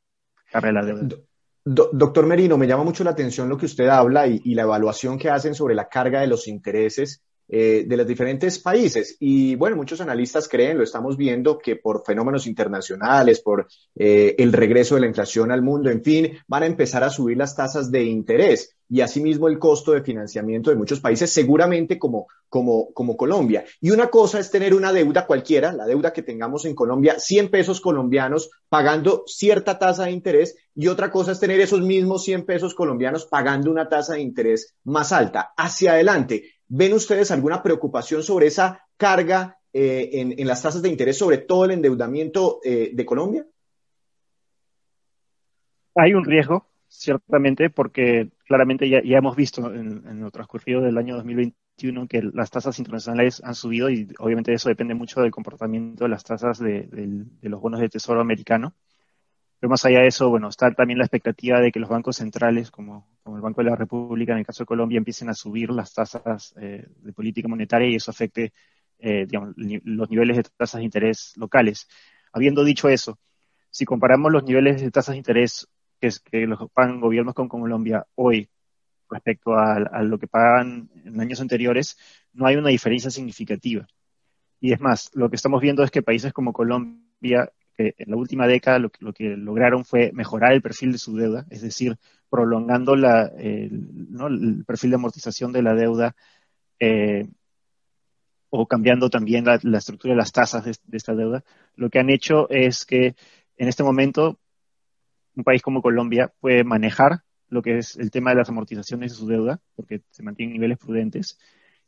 carrera 0.52 0.86
de 0.86 0.94
deuda 0.94 1.29
doctor 1.70 2.26
Merino, 2.26 2.58
me 2.58 2.68
llama 2.68 2.84
mucho 2.84 3.04
la 3.04 3.12
atención 3.12 3.48
lo 3.48 3.58
que 3.58 3.68
usted 3.68 3.88
habla 3.88 4.26
y, 4.28 4.56
la 4.56 4.64
evaluación 4.64 5.18
que 5.20 5.30
hacen 5.30 5.54
sobre 5.54 5.76
la 5.76 5.88
carga 5.88 6.22
de 6.22 6.28
los 6.28 6.48
intereses 6.48 7.24
eh, 7.51 7.84
de 7.88 7.98
los 7.98 8.06
diferentes 8.06 8.60
países. 8.60 9.18
Y 9.20 9.56
bueno, 9.56 9.75
muchos 9.75 10.00
analistas 10.01 10.48
creen, 10.48 10.77
lo 10.77 10.84
estamos 10.84 11.18
viendo, 11.18 11.58
que 11.58 11.77
por 11.77 12.06
fenómenos 12.06 12.46
internacionales, 12.46 13.39
por 13.39 13.68
eh, 13.96 14.36
el 14.38 14.53
regreso 14.53 14.94
de 14.94 15.01
la 15.01 15.08
inflación 15.08 15.51
al 15.51 15.63
mundo, 15.63 15.89
en 15.89 16.03
fin, 16.03 16.38
van 16.48 16.62
a 16.62 16.68
empezar 16.68 17.03
a 17.03 17.10
subir 17.10 17.38
las 17.38 17.56
tasas 17.56 17.89
de 17.89 18.03
interés 18.03 18.75
y 18.88 19.01
asimismo 19.01 19.48
el 19.48 19.58
costo 19.58 19.94
de 19.94 20.01
financiamiento 20.01 20.70
de 20.70 20.75
muchos 20.75 21.00
países, 21.00 21.32
seguramente 21.32 21.98
como, 21.98 22.27
como, 22.50 22.91
como 22.94 23.18
Colombia. 23.18 23.63
Y 23.82 23.91
una 23.91 24.08
cosa 24.10 24.39
es 24.39 24.51
tener 24.51 24.75
una 24.75 24.91
deuda 24.91 25.25
cualquiera, 25.25 25.72
la 25.72 25.86
deuda 25.86 26.13
que 26.13 26.24
tengamos 26.24 26.65
en 26.65 26.75
Colombia, 26.75 27.20
100 27.20 27.50
pesos 27.50 27.82
colombianos 27.82 28.50
pagando 28.68 29.24
cierta 29.25 29.77
tasa 29.77 30.06
de 30.06 30.12
interés, 30.12 30.56
y 30.75 30.88
otra 30.88 31.12
cosa 31.12 31.32
es 31.32 31.39
tener 31.39 31.60
esos 31.60 31.82
mismos 31.82 32.24
100 32.24 32.46
pesos 32.46 32.74
colombianos 32.74 33.25
pagando 33.25 33.70
una 33.70 33.89
tasa 33.89 34.13
de 34.13 34.22
interés 34.22 34.75
más 34.84 35.12
alta. 35.12 35.53
Hacia 35.56 35.91
adelante, 35.91 36.44
¿Ven 36.70 36.94
ustedes 36.94 37.32
alguna 37.32 37.64
preocupación 37.64 38.22
sobre 38.22 38.46
esa 38.48 38.86
carga 38.96 39.58
eh, 39.74 40.36
en, 40.38 40.48
las 40.48 40.62
tasas 40.62 40.84
de 40.84 40.90
interés, 40.90 41.18
sobre 41.18 41.40
todo 41.40 41.66
el 41.66 41.72
endeudamiento 41.72 42.60
eh, 42.64 42.92
de 42.94 43.06
Colombia? 43.06 43.46
Hay 45.96 46.14
un 46.14 46.24
riesgo, 46.24 46.68
ciertamente, 46.88 47.72
porque 47.72 48.30
claramente 48.46 48.88
ya, 48.88 49.02
hemos 49.04 49.36
visto 49.36 49.74
en, 49.74 50.08
en, 50.08 50.22
lo 50.22 50.30
transcurrido 50.30 50.82
del 50.82 51.00
año 51.00 51.16
2021 51.16 52.08
que 52.08 52.22
las 52.22 52.52
tasas 52.52 52.78
internacionales 52.78 53.42
han 53.44 53.56
subido 53.56 53.90
y 53.90 54.08
obviamente 54.20 54.54
eso 54.54 54.70
depende 54.70 54.94
mucho 54.94 55.22
del 55.22 55.32
comportamiento 55.32 56.04
de 56.04 56.10
las 56.10 56.24
tasas 56.24 56.60
de 56.60 56.88
los 57.42 57.62
bonos 57.62 57.80
de 57.80 57.90
tesoro 57.90 58.22
americano. 58.22 58.76
Pero 59.60 59.70
más 59.70 59.84
allá 59.86 60.00
de 60.00 60.08
eso, 60.08 60.30
bueno, 60.30 60.48
está 60.48 60.72
también 60.72 61.00
la 61.00 61.06
expectativa 61.06 61.60
de 61.60 61.72
que 61.72 61.80
los 61.80 61.89
bancos 61.89 62.18
centrales, 62.18 62.72
como, 62.72 63.08
como 63.24 63.36
el 63.36 63.42
Banco 63.42 63.62
de 63.62 63.70
la 63.70 63.75
República, 63.75 64.32
en 64.32 64.39
el 64.39 64.46
caso 64.46 64.63
de 64.63 64.68
Colombia, 64.68 64.98
empiecen 64.98 65.30
a 65.30 65.34
subir 65.34 65.70
las 65.72 65.94
tasas 65.94 66.54
eh, 66.58 66.88
de 66.98 67.13
política 67.13 67.48
monetaria 67.48 67.89
y 67.89 67.96
eso 67.96 68.10
afecte 68.12 68.54
eh, 69.00 69.25
digamos, 69.25 69.54
los 69.56 70.10
niveles 70.10 70.38
de 70.38 70.44
tasas 70.44 70.80
de 70.80 70.86
interés 70.86 71.34
locales. 71.38 71.88
Habiendo 72.34 72.63
dicho 72.63 72.89
eso, 72.89 73.18
si 73.70 73.86
comparamos 73.86 74.32
los 74.32 74.44
niveles 74.44 74.82
de 74.82 74.92
tasas 74.92 75.13
de 75.13 75.18
interés 75.18 75.68
que, 76.00 76.12
los 76.46 76.70
pagan 76.72 77.00
gobiernos 77.00 77.34
con 77.34 77.48
Colombia 77.48 78.06
hoy 78.16 78.50
respecto 79.10 79.54
a, 79.54 79.75
a, 79.75 80.04
lo 80.04 80.20
que 80.20 80.28
pagan 80.28 80.89
en 81.06 81.20
años 81.20 81.42
anteriores, 81.42 81.98
no 82.34 82.46
hay 82.46 82.58
una 82.58 82.70
diferencia 82.70 83.10
significativa. 83.10 83.88
Y 84.60 84.74
es 84.74 84.82
más, 84.82 85.12
lo 85.13 85.30
que 85.30 85.38
estamos 85.38 85.62
viendo 85.62 85.84
es 85.84 85.92
que 85.92 86.01
países 86.01 86.34
como 86.34 86.54
Colombia 86.54 87.51
en 87.80 88.12
la 88.12 88.18
última 88.18 88.46
década 88.46 88.80
lo, 88.80 88.90
que 88.90 89.38
lograron 89.38 89.86
fue 89.86 90.12
mejorar 90.14 90.52
el 90.52 90.62
perfil 90.62 90.92
de 90.92 90.98
su 90.98 91.16
deuda, 91.16 91.46
es 91.50 91.62
decir, 91.62 91.98
prolongando 92.30 92.94
el, 92.94 94.64
perfil 94.66 94.90
de 94.90 94.96
amortización 94.96 95.54
de 95.54 95.64
la 95.64 95.74
deuda 95.74 96.16
eh, 96.80 97.28
o 98.50 98.68
cambiando 98.68 99.10
también 99.10 99.46
la, 99.46 99.78
estructura 99.78 100.14
de 100.14 100.18
las 100.18 100.32
tasas 100.32 100.66
de, 100.66 100.98
esta 100.98 101.16
deuda. 101.16 101.44
Lo 101.76 101.90
que 101.90 102.00
han 102.00 102.10
hecho 102.10 102.50
es 102.50 102.86
que 102.86 103.16
en 103.58 103.68
este 103.68 103.84
momento 103.84 104.40
un 105.36 105.44
país 105.44 105.62
como 105.62 105.82
Colombia 105.82 106.34
puede 106.40 106.64
manejar 106.64 107.22
lo 107.48 107.62
que 107.62 107.78
es 107.78 107.96
el 107.96 108.12
tema 108.12 108.32
de 108.32 108.38
las 108.38 108.50
amortizaciones 108.50 109.12
de 109.12 109.18
su 109.18 109.26
deuda, 109.26 109.62
porque 109.76 110.02
se 110.12 110.22
mantienen 110.22 110.54
niveles 110.54 110.78
prudentes, 110.78 111.40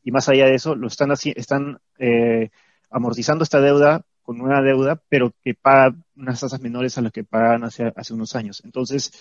y 0.03 0.11
más 0.11 0.29
allá 0.29 0.45
de 0.45 0.55
eso, 0.55 0.75
lo 0.75 0.87
están, 0.87 1.11
están 1.11 1.79
eh, 1.99 2.49
amortizando 2.89 3.43
esta 3.43 3.59
deuda 3.59 4.05
con 4.21 4.41
una 4.41 4.61
deuda, 4.61 5.01
pero 5.09 5.33
que 5.43 5.53
paga 5.53 5.95
unas 6.15 6.39
tasas 6.39 6.61
menores 6.61 6.97
a 6.97 7.01
las 7.01 7.11
que 7.11 7.23
pagaban 7.23 7.63
hace, 7.63 7.91
hace 7.95 8.13
unos 8.13 8.35
años. 8.35 8.61
Entonces, 8.63 9.11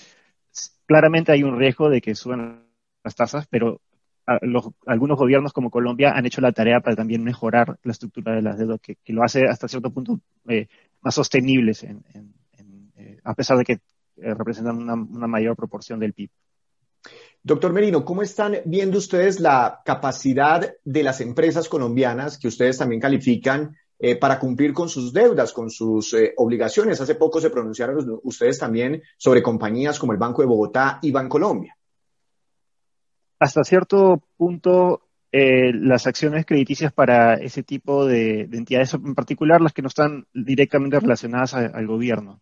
claramente 0.87 1.33
hay 1.33 1.43
un 1.43 1.59
riesgo 1.59 1.89
de 1.91 2.01
que 2.01 2.15
suban 2.15 2.67
las 3.03 3.15
tasas, 3.15 3.47
pero 3.49 3.81
algunos 4.87 5.19
gobiernos 5.19 5.53
como 5.53 5.71
Colombia 5.71 6.13
han 6.13 6.27
hecho 6.27 6.41
la 6.41 6.53
tarea 6.53 6.81
para 6.81 6.95
también 6.95 7.25
mejorar 7.25 7.79
la 7.83 7.93
estructura 7.93 8.35
de 8.35 8.43
las 8.43 8.59
deudas, 8.59 8.81
que, 8.81 8.97
lo 9.07 9.25
hace 9.25 9.47
hasta 9.47 9.67
cierto 9.67 9.91
punto 9.91 10.21
eh, 10.49 10.69
más 11.01 11.15
sostenibles, 11.15 11.83
en, 11.83 12.05
eh, 12.97 13.19
a 13.25 13.35
pesar 13.35 13.59
de 13.59 13.65
que 13.65 13.73
eh, 13.73 14.35
representan 14.35 14.79
una 14.79 15.27
mayor 15.27 15.57
proporción 15.57 15.99
del 15.99 16.13
PIB. 16.13 16.31
Doctor 17.43 17.73
Merino, 17.73 18.05
¿cómo 18.05 18.23
están 18.23 18.57
viendo 18.67 18.99
ustedes 18.99 19.41
la 19.41 19.81
capacidad 19.85 20.75
de 20.85 21.03
las 21.03 21.23
empresas 21.23 21.71
colombianas 21.71 22.39
que 22.39 22.49
ustedes 22.49 22.77
también 22.77 23.01
califican 23.01 23.75
eh, 24.03 24.17
para 24.17 24.39
cumplir 24.39 24.73
con 24.73 24.89
sus 24.89 25.13
deudas, 25.13 25.53
con 25.53 25.69
sus 25.69 26.15
eh, 26.15 26.33
obligaciones. 26.39 27.03
Hace 27.03 27.17
poco 27.17 27.39
se 27.39 27.51
pronunciaron 27.51 28.19
ustedes 28.23 28.59
también 28.59 29.03
sobre 29.19 29.43
compañías 29.43 29.99
como 29.99 30.13
el 30.13 30.19
Banco 30.19 30.41
de 30.41 30.49
Bogotá 30.49 30.99
y 31.03 31.11
Bancolombia. 31.11 31.77
Hasta 33.39 33.63
cierto 33.63 34.23
punto, 34.39 35.03
eh, 35.31 35.75
las 35.75 36.07
acciones 36.07 36.47
crediticias 36.47 36.95
para 36.95 37.35
ese 37.35 37.63
tipo 37.63 38.07
de, 38.07 38.49
entidades, 38.51 38.95
en 38.95 39.15
particular 39.15 39.61
las 39.61 39.75
que 39.75 39.83
no 39.83 39.89
están 39.89 40.27
directamente 40.33 40.99
relacionadas 40.99 41.53
al 41.53 41.87
gobierno, 41.87 42.41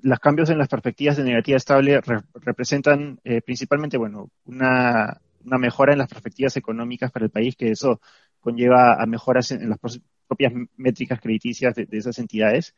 los 0.00 0.20
cambios 0.20 0.50
en 0.50 0.58
las 0.58 0.68
perspectivas 0.68 1.16
de 1.16 1.24
negativa 1.24 1.56
estable 1.56 2.00
representan 2.34 3.18
principalmente, 3.44 3.96
bueno, 3.96 4.30
una, 4.44 5.20
una 5.44 5.58
mejora 5.58 5.92
en 5.92 5.98
las 5.98 6.08
perspectivas 6.08 6.56
económicas 6.56 7.10
para 7.10 7.24
el 7.24 7.30
país, 7.30 7.56
que 7.56 7.70
eso 7.70 8.00
conlleva 8.48 8.94
a 8.94 9.06
mejoras 9.06 9.50
en, 9.50 9.68
las 9.68 9.78
propias 10.26 10.52
métricas 10.76 11.20
crediticias 11.20 11.74
de, 11.74 11.86
esas 11.90 12.18
entidades. 12.18 12.74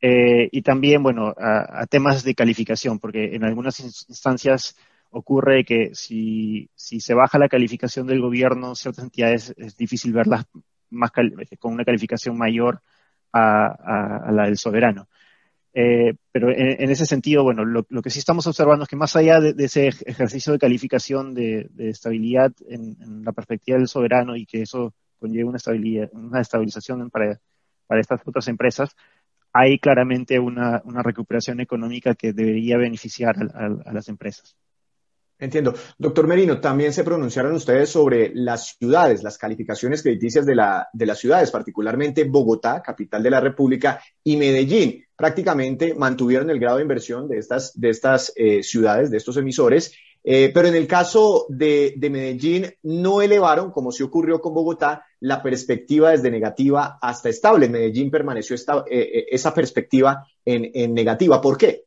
Eh, 0.00 0.48
y 0.50 0.62
también, 0.62 1.02
bueno, 1.02 1.34
a, 1.38 1.86
temas 1.86 2.24
de 2.24 2.34
calificación, 2.34 2.98
porque 2.98 3.34
en 3.34 3.44
algunas 3.44 3.80
instancias 3.80 4.76
ocurre 5.10 5.64
que 5.64 5.94
si, 5.94 6.70
si 6.74 7.00
se 7.00 7.14
baja 7.14 7.38
la 7.38 7.48
calificación 7.48 8.06
del 8.06 8.20
gobierno, 8.20 8.74
ciertas 8.74 9.04
entidades 9.04 9.54
es 9.56 9.76
difícil 9.76 10.12
verlas 10.12 10.46
más 10.90 11.10
con 11.10 11.72
una 11.72 11.84
calificación 11.84 12.38
mayor 12.38 12.80
a, 13.32 14.30
la 14.32 14.44
del 14.44 14.56
soberano. 14.56 15.08
Eh, 15.76 16.14
pero 16.30 16.50
en, 16.50 16.88
ese 16.88 17.04
sentido, 17.04 17.42
bueno, 17.42 17.64
lo, 17.64 17.84
que 17.84 18.10
sí 18.10 18.20
estamos 18.20 18.46
observando 18.46 18.84
es 18.84 18.88
que 18.88 18.96
más 18.96 19.16
allá 19.16 19.40
de, 19.40 19.54
ese 19.64 19.88
ejercicio 19.88 20.52
de 20.52 20.60
calificación 20.60 21.34
de, 21.34 21.68
estabilidad 21.78 22.52
en, 22.68 23.24
la 23.24 23.32
perspectiva 23.32 23.76
del 23.76 23.88
soberano 23.88 24.36
y 24.36 24.46
que 24.46 24.62
eso 24.62 24.94
conlleva 25.18 25.48
una, 25.48 25.56
estabilidad, 25.56 26.08
una 26.12 26.40
estabilización 26.40 27.10
para, 27.10 27.40
para 27.88 28.00
estas 28.00 28.20
otras 28.24 28.46
empresas, 28.46 28.94
hay 29.52 29.78
claramente 29.78 30.38
una, 30.38 30.80
recuperación 31.02 31.60
económica 31.60 32.14
que 32.14 32.32
debería 32.32 32.76
beneficiar 32.76 33.36
a 33.54 33.92
las 33.92 34.08
empresas. 34.08 34.56
Entiendo. 35.38 35.74
Doctor 35.98 36.28
Merino, 36.28 36.60
también 36.60 36.92
se 36.92 37.02
pronunciaron 37.02 37.54
ustedes 37.54 37.90
sobre 37.90 38.30
las 38.34 38.76
ciudades, 38.78 39.22
las 39.22 39.36
calificaciones 39.36 40.02
crediticias 40.02 40.46
de, 40.46 40.54
la, 40.54 40.88
de 40.92 41.06
las 41.06 41.18
ciudades, 41.18 41.50
particularmente 41.50 42.24
Bogotá, 42.24 42.80
capital 42.80 43.22
de 43.22 43.30
la 43.30 43.40
República, 43.40 44.00
y 44.22 44.36
Medellín. 44.36 45.04
Prácticamente 45.16 45.94
mantuvieron 45.94 46.50
el 46.50 46.60
grado 46.60 46.76
de 46.76 46.82
inversión 46.82 47.28
de 47.28 47.38
estas, 47.38 47.78
de 47.78 47.90
estas 47.90 48.32
eh, 48.36 48.62
ciudades, 48.62 49.10
de 49.10 49.16
estos 49.16 49.36
emisores, 49.36 49.92
eh, 50.22 50.50
pero 50.54 50.68
en 50.68 50.76
el 50.76 50.86
caso 50.86 51.46
de, 51.48 51.94
Medellín 52.00 52.72
no 52.84 53.20
elevaron, 53.20 53.72
como 53.72 53.90
sí 53.90 54.02
ocurrió 54.04 54.40
con 54.40 54.54
Bogotá, 54.54 55.04
la 55.20 55.42
perspectiva 55.42 56.12
desde 56.12 56.30
negativa 56.30 56.98
hasta 57.02 57.28
estable. 57.28 57.68
Medellín 57.68 58.10
permaneció 58.10 58.54
esta, 58.54 58.84
eh, 58.88 59.26
esa 59.30 59.52
perspectiva 59.52 60.26
en, 60.44 60.70
en 60.72 60.94
negativa. 60.94 61.40
¿Por 61.40 61.58
qué? 61.58 61.84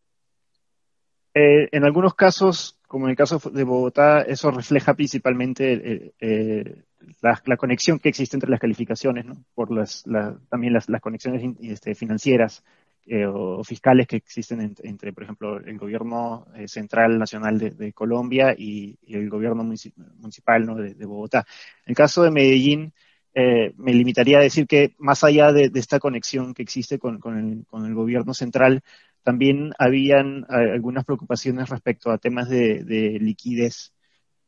En 1.34 1.84
algunos 1.84 2.16
casos 2.16 2.78
como 2.88 3.06
en 3.06 3.12
el 3.12 3.18
caso 3.18 3.40
de 3.52 3.64
Bogotá, 3.64 4.22
eso 4.22 4.50
refleja 4.50 4.94
principalmente 4.94 5.74
eh, 5.74 6.14
eh, 6.20 6.84
la, 7.22 7.58
conexión 7.58 8.00
que 8.00 8.10
existe 8.10 8.38
entre 8.38 8.50
las 8.50 8.60
calificaciones, 8.60 9.26
¿no? 9.26 9.44
por 9.54 9.72
las, 9.72 10.06
también 10.50 10.74
las, 10.74 10.88
conexiones 11.02 11.44
este, 11.62 11.96
financieras 11.96 12.64
eh, 13.06 13.26
o, 13.26 13.62
fiscales 13.64 14.08
que 14.08 14.16
existen 14.16 14.76
entre, 14.84 15.14
por 15.14 15.24
ejemplo, 15.24 15.58
el 15.58 15.78
gobierno 15.78 16.48
central 16.66 17.20
nacional 17.20 17.60
de, 17.60 17.94
Colombia 17.94 18.56
y, 18.58 18.98
el 19.06 19.30
gobierno 19.30 19.64
municipal 19.64 20.66
de, 20.98 21.06
Bogotá. 21.06 21.46
En 21.86 21.92
el 21.92 21.96
caso 21.96 22.24
de 22.24 22.32
Medellín, 22.32 22.94
me 23.36 23.94
limitaría 23.94 24.40
a 24.40 24.42
decir 24.42 24.66
que 24.66 24.96
más 24.98 25.24
allá 25.24 25.52
de, 25.52 25.70
esta 25.76 26.00
conexión 26.00 26.54
que 26.54 26.64
existe 26.64 26.98
con 27.00 27.66
el 27.72 27.94
gobierno 27.94 28.34
central, 28.34 28.82
también 29.28 29.74
habían 29.78 30.46
algunas 30.48 31.04
preocupaciones 31.04 31.68
respecto 31.68 32.12
a 32.12 32.18
temas 32.18 32.48
de, 32.48 33.18
liquidez 33.20 33.92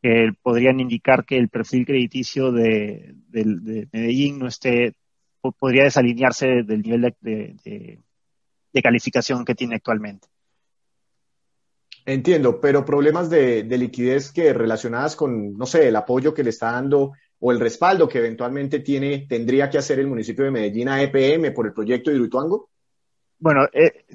que 0.01 0.31
podrían 0.41 0.79
indicar 0.79 1.25
que 1.25 1.36
el 1.36 1.50
perfil 1.50 1.86
crediticio 1.86 2.53
de, 2.53 3.13
Medellín 3.91 4.39
no 4.39 4.48
esté, 4.48 4.93
podría 5.59 5.83
desalinearse 5.83 6.63
del 6.63 6.81
nivel 6.81 7.13
de, 7.19 8.00
calificación 8.81 9.43
que 9.43 9.53
tiene 9.53 9.75
actualmente. 9.75 10.29
Entiendo, 12.05 12.62
pero 12.62 12.86
problemas 12.86 13.29
de, 13.29 13.65
liquidez 13.65 14.31
que 14.31 14.53
relacionadas 14.53 15.17
con, 15.17 15.57
no 15.57 15.65
sé, 15.65 15.89
el 15.89 15.95
apoyo 15.98 16.33
que 16.33 16.45
le 16.45 16.51
está 16.51 16.71
dando 16.71 17.12
o 17.39 17.51
el 17.51 17.59
respaldo 17.59 18.07
que 18.07 18.19
eventualmente 18.19 18.79
tiene, 18.79 19.25
tendría 19.27 19.69
que 19.69 19.79
hacer 19.79 20.00
el 20.00 20.07
municipio 20.07 20.45
de 20.45 20.51
Medellín 20.51 20.88
a 20.88 21.03
EPM 21.03 21.51
por 21.51 21.67
el 21.67 21.74
proyecto 21.74 22.12
de 22.12 22.15
Hidroituango? 22.15 22.69
Bueno, 23.39 23.67
eh, 23.74 24.05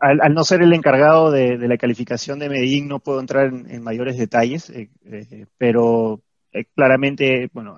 al, 0.00 0.34
no 0.34 0.44
ser 0.44 0.62
el 0.62 0.72
encargado 0.72 1.30
de, 1.30 1.56
la 1.56 1.78
calificación 1.78 2.38
de 2.38 2.48
Medellín, 2.48 2.88
no 2.88 3.00
puedo 3.00 3.20
entrar 3.20 3.46
en, 3.46 3.82
mayores 3.82 4.18
detalles, 4.18 4.70
eh, 4.70 4.90
eh, 5.04 5.46
pero 5.56 6.20
eh, 6.52 6.64
claramente, 6.74 7.48
bueno, 7.52 7.76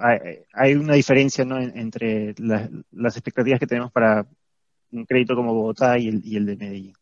hay, 0.52 0.75
una 0.75 0.95
diferencia 0.95 1.45
entre 1.45 2.35
las 2.38 3.16
expectativas 3.16 3.61
que 3.61 3.66
tenemos 3.66 3.92
para 3.92 4.26
un 4.92 5.04
crédito 5.04 5.37
como 5.37 5.54
Bogotá 5.54 5.99
y 5.99 6.09
el, 6.09 6.47
de 6.47 6.57
Medellín. 6.57 6.95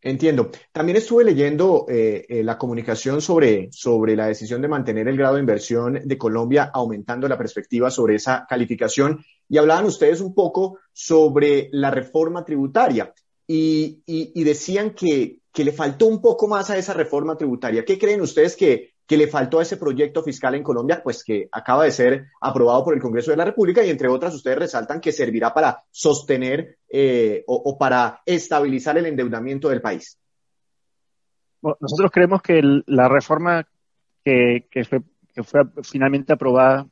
Entiendo. 0.00 0.52
También 0.70 0.98
estuve 0.98 1.24
leyendo 1.24 1.86
la 1.88 2.56
comunicación 2.56 3.20
sobre, 3.20 3.68
sobre 3.72 4.14
la 4.14 4.28
decisión 4.28 4.62
de 4.62 4.68
mantener 4.68 5.08
el 5.08 5.16
grado 5.16 5.34
de 5.34 5.40
inversión 5.40 6.00
de 6.04 6.18
Colombia, 6.18 6.70
aumentando 6.72 7.26
la 7.26 7.36
perspectiva 7.36 7.90
sobre 7.90 8.14
esa 8.14 8.46
calificación. 8.48 9.24
Y 9.48 9.58
hablaban 9.58 9.86
ustedes 9.86 10.20
un 10.20 10.34
poco 10.34 10.78
sobre 10.92 11.68
la 11.72 11.90
reforma 11.90 12.44
tributaria 12.44 13.12
y, 13.50 14.44
decían 14.44 14.90
que, 14.90 15.40
le 15.56 15.72
faltó 15.72 16.06
un 16.06 16.20
poco 16.20 16.46
más 16.46 16.70
a 16.70 16.76
esa 16.76 16.94
reforma 16.94 17.36
tributaria. 17.36 17.84
¿Qué 17.84 17.98
creen 17.98 18.20
ustedes 18.20 18.54
que, 18.54 18.92
le 19.08 19.26
faltó 19.26 19.58
a 19.58 19.62
ese 19.62 19.78
proyecto 19.78 20.22
fiscal 20.22 20.54
en 20.54 20.62
Colombia? 20.62 21.00
Pues 21.02 21.24
que 21.24 21.48
acaba 21.50 21.84
de 21.84 21.90
ser 21.90 22.26
aprobado 22.40 22.84
por 22.84 22.94
el 22.94 23.00
Congreso 23.00 23.30
de 23.30 23.38
la 23.38 23.46
República 23.46 23.82
y 23.82 23.90
entre 23.90 24.08
otras 24.08 24.34
ustedes 24.34 24.58
resaltan 24.58 25.00
que 25.00 25.12
servirá 25.12 25.52
para 25.54 25.82
sostener 25.90 26.76
eh, 26.88 27.42
o, 27.46 27.76
para 27.78 28.20
estabilizar 28.26 28.98
el 28.98 29.06
endeudamiento 29.06 29.70
del 29.70 29.80
país. 29.80 30.20
nosotros 31.62 32.10
creemos 32.12 32.42
que 32.42 32.60
la 32.86 33.08
reforma 33.08 33.66
que, 34.22 34.68
fue, 35.42 35.64
finalmente 35.82 36.34
aprobada 36.34 36.86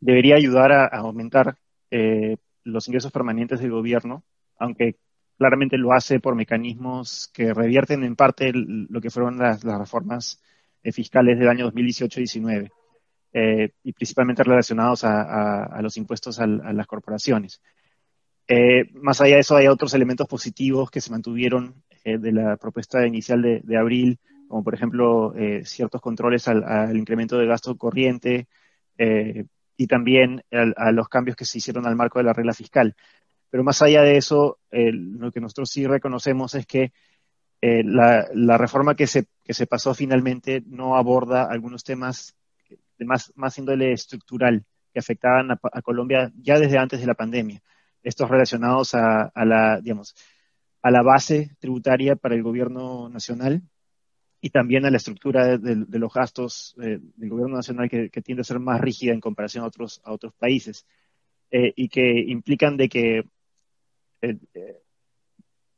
debería 0.00 0.36
ayudar 0.36 0.72
a, 0.72 0.86
aumentar 0.86 1.58
eh, 1.90 2.38
los 2.64 2.88
ingresos 2.88 3.12
permanentes 3.12 3.60
del 3.60 3.70
gobierno, 3.72 4.24
aunque 4.58 4.96
claramente 5.36 5.76
lo 5.76 5.92
hace 5.92 6.20
por 6.20 6.34
mecanismos 6.34 7.30
que 7.32 7.52
revierten 7.52 8.04
en 8.04 8.16
parte 8.16 8.52
lo 8.54 9.00
que 9.00 9.10
fueron 9.10 9.38
las, 9.38 9.62
reformas 9.62 10.42
eh, 10.82 10.92
fiscales 10.92 11.38
del 11.38 11.48
año 11.48 11.70
2018-19 11.70 12.70
eh, 13.32 13.70
y 13.82 13.92
principalmente 13.92 14.42
relacionados 14.42 15.04
a, 15.04 15.78
los 15.82 15.96
impuestos 15.96 16.40
a, 16.40 16.46
las 16.46 16.86
corporaciones. 16.86 17.60
Eh, 18.48 18.84
más 18.94 19.20
allá 19.20 19.34
de 19.34 19.40
eso, 19.40 19.56
hay 19.56 19.66
otros 19.66 19.92
elementos 19.94 20.26
positivos 20.26 20.90
que 20.90 21.00
se 21.00 21.10
mantuvieron 21.10 21.82
de 22.04 22.30
la 22.30 22.56
propuesta 22.56 23.04
inicial 23.04 23.42
de, 23.42 23.76
abril, 23.76 24.20
como 24.46 24.62
por 24.62 24.74
ejemplo 24.74 25.34
ciertos 25.64 26.00
controles 26.00 26.46
al, 26.46 26.96
incremento 26.96 27.36
de 27.36 27.46
gasto 27.46 27.76
corriente 27.76 28.46
y 29.76 29.86
también 29.88 30.40
a 30.52 30.92
los 30.92 31.08
cambios 31.08 31.36
que 31.36 31.44
se 31.44 31.58
hicieron 31.58 31.84
al 31.84 31.96
marco 31.96 32.20
de 32.20 32.26
la 32.26 32.32
regla 32.32 32.54
fiscal. 32.54 32.94
Pero 33.56 33.64
más 33.64 33.80
allá 33.80 34.02
de 34.02 34.18
eso, 34.18 34.58
lo 34.70 35.32
que 35.32 35.40
nosotros 35.40 35.70
sí 35.70 35.86
reconocemos 35.86 36.54
es 36.54 36.66
que 36.66 36.92
eh, 37.62 37.82
la, 37.82 38.58
reforma 38.58 38.94
que 38.94 39.06
se, 39.06 39.28
que 39.42 39.54
se 39.54 39.66
pasó 39.66 39.94
finalmente 39.94 40.62
no 40.66 40.94
aborda 40.94 41.50
algunos 41.50 41.82
temas 41.82 42.36
de 42.98 43.06
más, 43.06 43.32
más 43.34 43.56
índole 43.56 43.92
estructural 43.92 44.62
que 44.92 44.98
afectaban 44.98 45.52
a, 45.52 45.80
Colombia 45.80 46.30
ya 46.36 46.58
desde 46.58 46.76
antes 46.76 47.00
de 47.00 47.06
la 47.06 47.14
pandemia. 47.14 47.62
Estos 48.02 48.28
relacionados 48.28 48.94
a, 48.94 49.32
la, 49.34 49.80
digamos, 49.80 50.14
a 50.82 50.90
la 50.90 51.00
base 51.00 51.56
tributaria 51.58 52.14
para 52.14 52.34
el 52.34 52.42
gobierno 52.42 53.08
nacional 53.08 53.62
y 54.38 54.50
también 54.50 54.84
a 54.84 54.90
la 54.90 54.98
estructura 54.98 55.56
de, 55.56 55.98
los 55.98 56.12
gastos 56.12 56.76
eh, 56.82 56.98
del 57.00 57.30
gobierno 57.30 57.56
nacional 57.56 57.88
que, 57.88 58.10
tiende 58.22 58.42
a 58.42 58.44
ser 58.44 58.58
más 58.58 58.82
rígida 58.82 59.14
en 59.14 59.20
comparación 59.20 59.64
a 59.64 59.68
otros, 59.68 60.02
a 60.04 60.12
otros 60.12 60.34
países 60.34 60.86
eh, 61.50 61.72
y 61.76 61.88
que 61.88 62.20
implican 62.20 62.76
de 62.76 62.88
que 62.88 63.24
eh, 64.22 64.38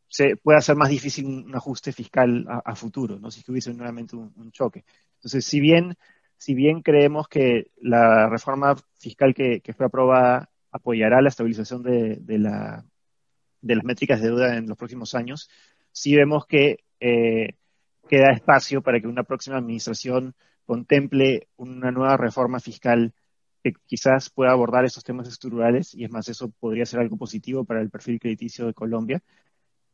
se 0.09 0.37
puede 0.37 0.59
hacer 0.59 0.77
más 0.77 0.89
difícil 0.89 1.27
un, 1.27 1.55
ajuste 1.55 1.93
fiscal 1.93 2.47
a, 2.49 2.75
futuro, 2.75 3.19
¿no? 3.19 3.31
si 3.31 3.43
hubiese 3.51 3.73
nuevamente 3.75 4.17
un, 4.17 4.51
choque. 4.53 4.85
Entonces, 5.17 5.45
si 5.45 5.61
bien, 5.61 6.83
creemos 6.83 7.29
que 7.29 7.71
la 7.81 8.29
reforma 8.29 8.75
fiscal 8.99 9.35
que, 9.35 9.61
fue 9.77 9.87
aprobada 9.87 10.51
apoyará 10.71 11.21
la 11.21 11.29
estabilización 11.29 11.83
de 11.83 12.39
las 12.39 13.85
métricas 13.85 14.21
de 14.21 14.29
deuda 14.29 14.57
en 14.57 14.67
los 14.67 14.79
próximos 14.79 15.15
años, 15.15 15.51
sí 15.93 16.15
vemos 16.17 16.47
que 16.47 16.85
eh, 17.01 17.55
queda 18.09 18.33
espacio 18.33 18.83
para 18.83 19.01
que 19.01 19.07
una 19.07 19.25
próxima 19.25 19.59
administración 19.59 20.35
contemple 20.65 21.49
una 21.57 21.91
nueva 21.91 22.17
reforma 22.17 22.61
fiscal 22.61 23.15
que 23.73 23.81
quizás 23.87 24.31
pueda 24.31 24.53
abordar 24.53 24.85
esos 24.85 25.05
temas 25.05 25.29
estructurales, 25.29 25.95
y 25.95 26.05
es 26.05 26.11
más, 26.11 26.29
eso 26.29 26.51
podría 26.61 26.87
ser 26.87 27.01
algo 27.01 27.17
positivo 27.17 27.65
para 27.65 27.81
el 27.81 27.91
perfil 27.91 28.21
crediticio 28.21 28.67
de 28.67 28.75
Colombia, 28.75 29.23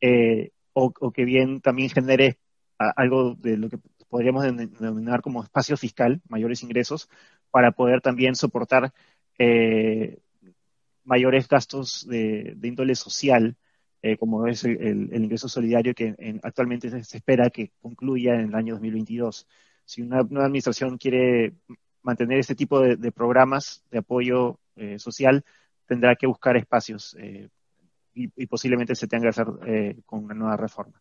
eh, 0.00 0.50
o, 0.72 0.92
que 1.12 1.24
bien 1.24 1.60
también 1.60 1.88
genere 1.90 2.38
algo 2.78 3.34
de 3.36 3.56
lo 3.56 3.68
que 3.68 3.78
podríamos 4.08 4.44
denominar 4.44 5.22
como 5.22 5.42
espacio 5.42 5.76
fiscal, 5.76 6.20
mayores 6.28 6.62
ingresos, 6.62 7.08
para 7.50 7.72
poder 7.72 8.00
también 8.00 8.34
soportar 8.34 8.92
eh, 9.38 10.18
mayores 11.04 11.48
gastos 11.48 12.06
de, 12.08 12.56
índole 12.62 12.94
social, 12.96 13.56
eh, 14.02 14.16
como 14.16 14.46
es 14.46 14.64
el, 14.64 15.10
ingreso 15.14 15.48
solidario 15.48 15.94
que 15.94 16.14
actualmente 16.42 16.90
se 17.04 17.16
espera 17.16 17.50
que 17.50 17.72
concluya 17.80 18.34
en 18.34 18.48
el 18.48 18.54
año 18.54 18.74
2022. 18.74 19.46
Si 19.84 20.02
una 20.02 20.20
administración 20.20 20.98
quiere 20.98 21.54
mantener 22.04 22.38
este 22.38 22.54
tipo 22.54 22.80
de, 22.80 23.10
programas 23.10 23.82
de 23.90 23.98
apoyo 23.98 24.58
eh, 24.76 24.98
social, 24.98 25.44
tendrá 25.86 26.14
que 26.14 26.26
buscar 26.26 26.56
espacios 26.56 27.16
eh, 27.18 27.48
y, 28.14 28.46
posiblemente 28.46 28.94
se 28.94 29.08
tenga 29.08 29.24
que 29.24 29.28
hacer 29.30 29.46
eh, 29.66 29.96
con 30.06 30.24
una 30.24 30.34
nueva 30.34 30.56
reforma. 30.56 31.00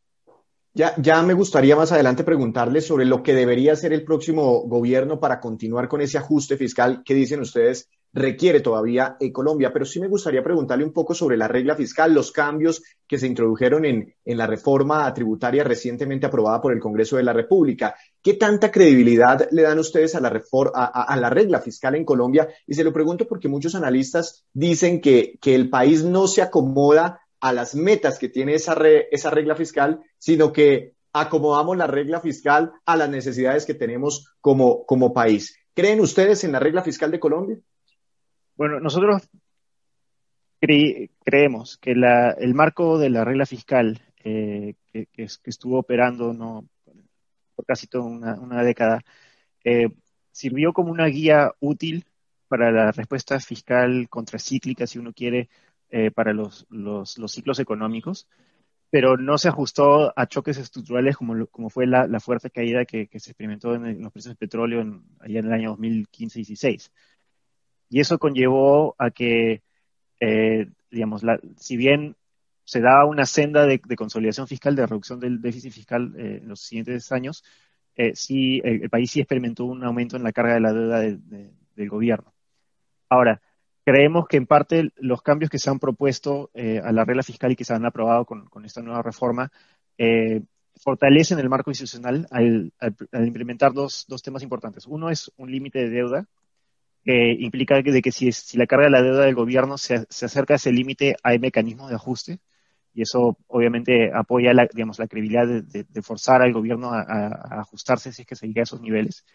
Ya, 0.73 0.95
ya 0.97 1.21
me 1.21 1.35
gustaría 1.35 1.75
más 1.75 1.91
adelante 1.91 2.23
preguntarle 2.23 2.81
sobre 2.81 3.05
lo 3.05 3.21
que 3.21 3.35
debería 3.35 3.73
hacer 3.73 3.93
el 3.93 4.03
próximo 4.03 4.61
gobierno 4.61 5.19
para 5.19 5.39
continuar 5.39 5.87
con 5.87 6.01
ese 6.01 6.17
ajuste 6.17 6.57
fiscal 6.57 7.03
que 7.05 7.13
dicen 7.13 7.41
ustedes 7.41 7.89
requiere 8.13 8.61
todavía 8.61 9.17
en 9.19 9.31
Colombia. 9.31 9.73
Pero 9.73 9.85
sí 9.85 9.99
me 9.99 10.07
gustaría 10.07 10.43
preguntarle 10.43 10.85
un 10.85 10.93
poco 10.93 11.13
sobre 11.13 11.35
la 11.35 11.47
regla 11.47 11.75
fiscal, 11.75 12.13
los 12.13 12.31
cambios 12.31 12.83
que 13.07 13.17
se 13.17 13.27
introdujeron 13.27 13.85
en, 13.85 14.13
en 14.23 14.37
la 14.37 14.47
reforma 14.47 15.11
tributaria 15.13 15.63
recientemente 15.63 16.27
aprobada 16.27 16.61
por 16.61 16.73
el 16.73 16.79
Congreso 16.79 17.17
de 17.17 17.23
la 17.23 17.33
República. 17.33 17.95
¿Qué 18.21 18.35
tanta 18.35 18.71
credibilidad 18.71 19.47
le 19.51 19.63
dan 19.63 19.79
ustedes 19.79 20.15
a 20.15 20.21
la, 20.21 20.41
a, 20.73 21.17
la 21.17 21.29
regla 21.29 21.59
fiscal 21.59 21.95
en 21.95 22.05
Colombia? 22.05 22.47
Y 22.67 22.75
se 22.75 22.83
lo 22.83 22.93
pregunto 22.93 23.27
porque 23.27 23.49
muchos 23.49 23.75
analistas 23.75 24.45
dicen 24.53 25.01
que, 25.01 25.37
que 25.41 25.55
el 25.55 25.69
país 25.69 26.03
no 26.03 26.27
se 26.27 26.41
acomoda 26.41 27.21
a 27.39 27.51
las 27.51 27.75
metas 27.75 28.19
que 28.19 28.29
tiene 28.29 28.53
esa, 28.53 28.77
esa 29.11 29.29
regla 29.29 29.55
fiscal, 29.55 29.99
sino 30.17 30.53
que 30.53 30.93
acomodamos 31.11 31.77
la 31.77 31.87
regla 31.87 32.21
fiscal 32.21 32.71
a 32.85 32.95
las 32.95 33.09
necesidades 33.09 33.65
que 33.65 33.73
tenemos 33.73 34.33
como, 34.39 34.85
como 34.85 35.13
país. 35.13 35.55
¿Creen 35.73 35.99
ustedes 35.99 36.43
en 36.43 36.51
la 36.51 36.59
regla 36.59 36.83
fiscal 36.83 37.11
de 37.11 37.19
Colombia? 37.19 37.57
Bueno, 38.55 38.79
nosotros 38.79 39.27
creemos 40.59 41.77
que 41.77 41.91
el 41.91 42.53
marco 42.53 42.97
de 42.97 43.09
la 43.09 43.25
regla 43.25 43.45
fiscal 43.45 44.01
eh, 44.23 44.75
que, 44.91 45.07
estuvo 45.43 45.79
operando 45.79 46.33
por 47.55 47.65
casi 47.65 47.87
toda 47.87 48.05
una, 48.05 48.63
década 48.63 49.03
eh, 49.63 49.89
sirvió 50.31 50.73
como 50.73 50.91
una 50.91 51.07
guía 51.07 51.51
útil 51.59 52.05
para 52.47 52.71
la 52.71 52.91
respuesta 52.91 53.39
fiscal 53.39 54.07
contracíclica, 54.09 54.87
si 54.87 54.99
uno 54.99 55.13
quiere, 55.13 55.49
eh, 55.89 56.11
para 56.11 56.33
los, 56.33 56.67
ciclos 57.27 57.59
económicos, 57.59 58.27
pero 58.89 59.17
no 59.17 59.37
se 59.37 59.49
ajustó 59.49 60.13
a 60.17 60.27
choques 60.27 60.57
estructurales 60.57 61.17
como, 61.17 61.45
como 61.47 61.69
fue 61.69 61.87
la, 61.87 62.07
fuerte 62.19 62.49
caída 62.51 62.85
que, 62.85 63.07
se 63.19 63.31
experimentó 63.31 63.75
en, 63.75 64.01
los 64.01 64.11
precios 64.11 64.31
del 64.31 64.37
petróleo 64.37 64.81
allá 65.19 65.39
en 65.39 65.45
el 65.45 65.53
año 65.53 65.75
2015-16. 65.77 66.91
Y 67.93 67.99
eso 67.99 68.17
conllevó 68.17 68.95
a 68.97 69.11
que, 69.11 69.61
eh, 70.19 70.67
digamos, 70.89 71.21
si 71.57 71.77
bien 71.77 72.15
se 72.63 72.81
daba 72.81 73.05
una 73.05 73.27
senda 73.27 73.67
de, 73.67 73.79
consolidación 73.95 74.47
fiscal, 74.47 74.75
de 74.75 74.87
reducción 74.87 75.19
del 75.19 75.39
déficit 75.39 75.71
fiscal 75.71 76.11
eh, 76.17 76.39
en 76.41 76.49
los 76.49 76.61
siguientes 76.61 77.11
años, 77.11 77.43
eh, 77.95 78.13
el, 78.63 78.89
país 78.89 79.11
sí 79.11 79.19
experimentó 79.19 79.65
un 79.65 79.83
aumento 79.83 80.17
en 80.17 80.23
la 80.23 80.31
carga 80.31 80.55
de 80.55 80.59
la 80.61 80.73
deuda 80.73 81.01
del 81.01 81.89
gobierno. 81.89 82.33
Ahora, 83.09 83.43
creemos 83.85 84.25
que 84.27 84.37
en 84.37 84.47
parte 84.47 84.89
los 84.95 85.21
cambios 85.21 85.51
que 85.51 85.59
se 85.59 85.69
han 85.69 85.77
propuesto 85.77 86.49
a 86.55 86.91
la 86.91 87.05
regla 87.05 87.21
fiscal 87.21 87.51
y 87.51 87.55
que 87.55 87.63
se 87.63 87.75
han 87.75 87.85
aprobado 87.85 88.25
con, 88.25 88.65
esta 88.65 88.81
nueva 88.81 89.03
reforma 89.03 89.51
eh, 89.99 90.41
fortalecen 90.77 91.37
el 91.37 91.47
marco 91.47 91.69
institucional 91.69 92.25
al, 92.31 92.73
implementar 93.11 93.71
dos, 93.71 94.05
dos, 94.07 94.23
temas 94.23 94.41
importantes. 94.41 94.87
Uno 94.87 95.11
es 95.11 95.31
un 95.37 95.51
límite 95.51 95.77
de 95.77 95.89
deuda, 95.89 96.27
que 97.03 97.33
implica 97.39 97.81
de 97.81 98.01
que 98.01 98.11
si, 98.11 98.31
la 98.57 98.67
carga 98.67 98.85
de 98.85 98.91
la 98.91 99.01
deuda 99.01 99.25
del 99.25 99.35
gobierno 99.35 99.77
se, 99.77 100.05
se 100.09 100.25
acerca 100.25 100.53
a 100.53 100.57
ese 100.57 100.71
límite, 100.71 101.15
hay 101.23 101.39
mecanismos 101.39 101.89
de 101.89 101.95
ajuste, 101.95 102.39
y 102.93 103.01
eso 103.01 103.37
obviamente 103.47 104.11
apoya 104.13 104.53
la, 104.53 104.67
digamos, 104.71 104.99
la 104.99 105.07
credibilidad 105.07 105.47
de, 105.47 106.01
forzar 106.01 106.41
al 106.41 106.53
gobierno 106.53 106.91
a, 106.93 107.59
ajustarse 107.59 108.11
si 108.11 108.21
es 108.21 108.27
que 108.27 108.35
se 108.35 108.47
llega 108.47 108.61
a 108.61 108.63
esos 108.63 108.81
niveles. 108.81 109.25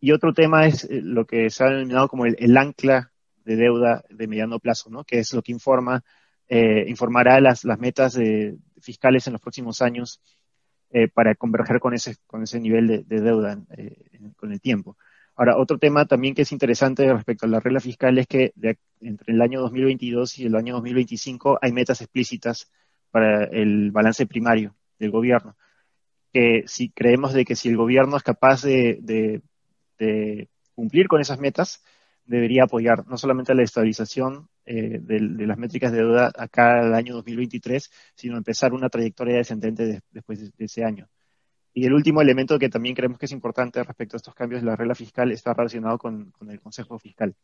Y 0.00 0.12
otro 0.12 0.32
tema 0.32 0.66
es 0.66 0.84
eh, 0.84 1.00
lo 1.02 1.26
que 1.26 1.50
se 1.50 1.64
ha 1.64 1.68
denominado 1.68 2.08
como 2.08 2.24
el, 2.24 2.56
ancla 2.56 3.12
de 3.44 3.56
deuda 3.56 4.04
de 4.08 4.26
mediano 4.26 4.58
plazo, 4.58 4.90
¿no? 4.90 5.04
que 5.04 5.18
es 5.18 5.32
lo 5.34 5.42
que 5.42 5.52
informa, 5.52 6.02
eh, 6.48 6.84
informará 6.88 7.40
las, 7.40 7.64
metas 7.78 8.14
de, 8.14 8.56
fiscales 8.80 9.26
en 9.26 9.34
los 9.34 9.42
próximos 9.42 9.82
años 9.82 10.22
eh, 10.90 11.08
para 11.08 11.34
converger 11.34 11.80
con 11.80 11.92
ese, 11.92 12.16
con 12.26 12.42
ese 12.42 12.58
nivel 12.58 13.04
de, 13.06 13.20
deuda 13.20 13.58
con 14.36 14.52
el 14.52 14.60
tiempo. 14.60 14.96
Ahora, 15.38 15.56
otro 15.56 15.78
tema 15.78 16.04
también 16.04 16.34
que 16.34 16.42
es 16.42 16.50
interesante 16.50 17.12
respecto 17.12 17.46
a 17.46 17.48
la 17.48 17.60
regla 17.60 17.78
fiscal 17.78 18.18
es 18.18 18.26
que 18.26 18.52
entre 19.00 19.32
el 19.32 19.40
año 19.40 19.60
2022 19.60 20.36
y 20.40 20.46
el 20.46 20.56
año 20.56 20.74
2025 20.74 21.60
hay 21.62 21.70
metas 21.70 22.00
explícitas 22.00 22.68
para 23.12 23.44
el 23.44 23.92
balance 23.92 24.26
primario 24.26 24.74
del 24.98 25.12
gobierno. 25.12 25.56
Que 26.32 26.64
si 26.66 26.90
creemos 26.90 27.34
de 27.34 27.44
que 27.44 27.54
si 27.54 27.68
el 27.68 27.76
gobierno 27.76 28.16
es 28.16 28.24
capaz 28.24 28.62
de, 28.62 29.40
cumplir 30.74 31.06
con 31.06 31.20
esas 31.20 31.38
metas, 31.38 31.84
debería 32.24 32.64
apoyar 32.64 33.06
no 33.06 33.16
solamente 33.16 33.54
la 33.54 33.62
estabilización 33.62 34.48
eh, 34.66 34.98
de, 35.00 35.20
las 35.20 35.56
métricas 35.56 35.92
de 35.92 35.98
deuda 35.98 36.32
acá 36.36 36.80
al 36.80 36.94
año 36.96 37.14
2023, 37.14 37.88
sino 38.16 38.36
empezar 38.36 38.72
una 38.72 38.88
trayectoria 38.88 39.36
descendente 39.36 40.00
después 40.10 40.40
de, 40.40 40.64
ese 40.64 40.82
año. 40.82 41.08
Y 41.74 41.86
el 41.86 41.92
último 41.92 42.20
elemento 42.20 42.58
que 42.58 42.68
también 42.68 42.94
creemos 42.94 43.18
que 43.18 43.26
es 43.26 43.32
importante 43.32 43.82
respecto 43.82 44.16
a 44.16 44.18
estos 44.18 44.34
cambios 44.34 44.62
de 44.62 44.66
la 44.66 44.76
regla 44.76 44.94
fiscal 44.94 45.30
está 45.30 45.54
relacionado 45.54 45.98
con, 45.98 46.32
el 46.48 46.60
Consejo 46.60 46.98
Fiscal. 46.98 47.34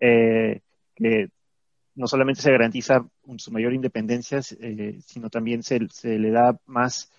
Eh, 0.00 0.60
que 0.94 1.30
no 1.98 2.06
solamente 2.06 2.40
se 2.40 2.52
garantiza 2.52 3.04
su 3.38 3.50
mayor 3.50 3.74
independencia, 3.74 4.40
eh, 4.60 4.98
sino 5.04 5.30
también 5.30 5.62
se, 5.62 5.80
le 6.02 6.30
da 6.30 6.56
más 6.66 7.10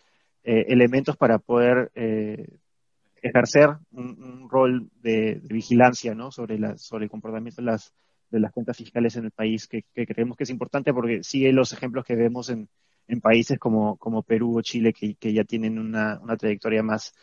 eh, 0.43 0.65
elementos 0.69 1.17
para 1.17 1.37
poder 1.37 1.91
eh, 1.95 2.47
ejercer 3.21 3.71
un, 3.91 4.49
rol 4.49 4.89
de, 5.01 5.41
vigilancia 5.43 6.15
¿no? 6.15 6.31
sobre, 6.31 6.57
la, 6.57 6.77
sobre 6.77 7.05
el 7.05 7.11
comportamiento 7.11 7.61
de 7.61 7.65
las, 7.65 7.93
de 8.31 8.39
las 8.39 8.53
cuentas 8.53 8.77
fiscales 8.77 9.17
en 9.17 9.25
el 9.25 9.31
país, 9.31 9.67
que, 9.67 9.83
creemos 9.93 10.37
que 10.37 10.45
es 10.45 10.49
importante 10.49 10.93
porque 10.93 11.23
sigue 11.23 11.51
los 11.51 11.73
ejemplos 11.73 12.05
que 12.05 12.15
vemos 12.15 12.49
en, 12.49 12.69
en 13.09 13.21
países 13.21 13.59
como, 13.59 14.23
Perú 14.25 14.57
o 14.57 14.61
Chile, 14.61 14.93
que, 14.93 15.33
ya 15.33 15.43
tienen 15.43 15.77
una, 15.79 16.19
trayectoria 16.37 16.83
más, 16.83 17.13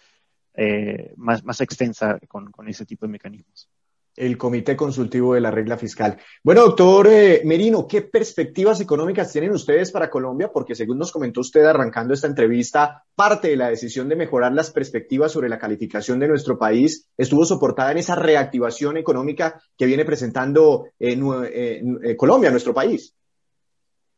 más, 1.17 1.45
más 1.45 1.61
extensa 1.61 2.19
con, 2.29 2.69
ese 2.69 2.85
tipo 2.85 3.07
de 3.07 3.13
mecanismos 3.13 3.69
el 4.17 4.39
Comité 4.39 4.77
Consultivo 4.77 5.35
de 5.35 5.41
la 5.41 5.51
Regla 5.51 5.77
Fiscal. 5.77 6.17
Bueno, 6.43 6.63
doctor 6.63 7.07
eh, 7.09 7.43
Merino, 7.45 7.87
¿qué 7.87 8.03
perspectivas 8.03 8.81
económicas 8.81 9.31
tienen 9.31 9.53
ustedes 9.53 9.93
para 9.93 10.11
Colombia? 10.11 10.51
Porque 10.53 10.75
según 10.75 10.99
nos 10.99 11.13
comentó 11.13 11.41
usted 11.41 11.65
arrancando 11.65 12.15
esta 12.15 12.27
entrevista, 12.27 13.05
parte 13.15 13.49
de 13.49 13.57
la 13.57 13.69
decisión 13.69 14.09
de 14.09 14.17
mejorar 14.17 14.53
las 14.53 14.71
perspectivas 14.71 15.33
sobre 15.33 15.49
la 15.49 15.59
calificación 15.59 16.19
de 16.19 16.29
nuestro 16.29 16.59
país 16.59 17.09
estuvo 17.17 17.45
soportada 17.45 17.93
en 17.93 17.99
esa 17.99 18.15
reactivación 18.15 18.97
económica 18.97 19.61
que 19.77 19.87
viene 19.87 20.05
presentando 20.05 20.87
eh, 20.99 22.17
Colombia, 22.17 22.51
nuestro 22.51 22.73
país. 22.73 23.15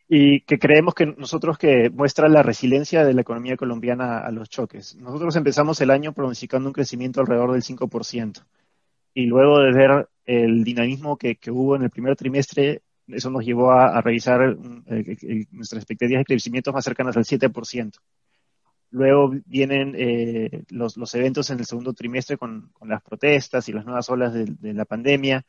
Y 0.09 0.41
que 0.41 0.59
creemos 0.59 0.95
que 0.95 1.07
nosotros 1.07 1.59
que 1.59 1.91
muestra 1.91 2.29
la 2.29 2.43
resiliencia 2.43 3.05
de 3.05 3.13
la 3.13 3.21
economía 3.21 3.57
colombiana 3.57 4.21
a 4.21 4.31
los 4.31 4.49
choques. 4.49 4.97
Nosotros 4.97 5.37
empezamos 5.37 5.81
el 5.83 5.91
año 5.91 6.15
pronosticando 6.15 6.69
un 6.71 6.73
crecimiento 6.73 7.21
alrededor 7.21 7.53
del 7.53 7.63
5% 7.63 8.43
y 9.19 9.27
luego 9.27 9.59
de 9.59 9.73
ver 9.73 10.09
el 10.27 10.63
dinamismo 10.63 11.17
que, 11.17 11.37
hubo 11.51 11.75
en 11.75 11.83
el 11.83 11.91
primer 11.91 12.15
trimestre, 12.15 12.83
eso 13.09 13.31
nos 13.31 13.45
llevó 13.45 13.73
a, 13.73 14.01
revisar 14.01 14.57
eh, 14.87 15.47
nuestras 15.51 15.83
expectativas 15.83 16.21
de 16.21 16.25
crecimiento 16.25 16.73
más 16.73 16.85
cercanas 16.85 17.17
al 17.17 17.25
7%. 17.25 17.99
Luego 18.91 19.33
vienen 19.45 19.95
eh, 19.99 20.63
los, 20.71 20.97
los, 20.97 21.15
eventos 21.17 21.51
en 21.51 21.59
el 21.59 21.67
segundo 21.67 21.95
trimestre 21.95 22.39
con, 22.39 22.71
con, 22.73 22.89
las 22.89 23.03
protestas 23.03 23.69
y 23.69 23.73
las 23.73 23.85
nuevas 23.85 24.09
olas 24.09 24.33
de, 24.33 24.73
la 24.73 24.85
pandemia. 24.85 25.45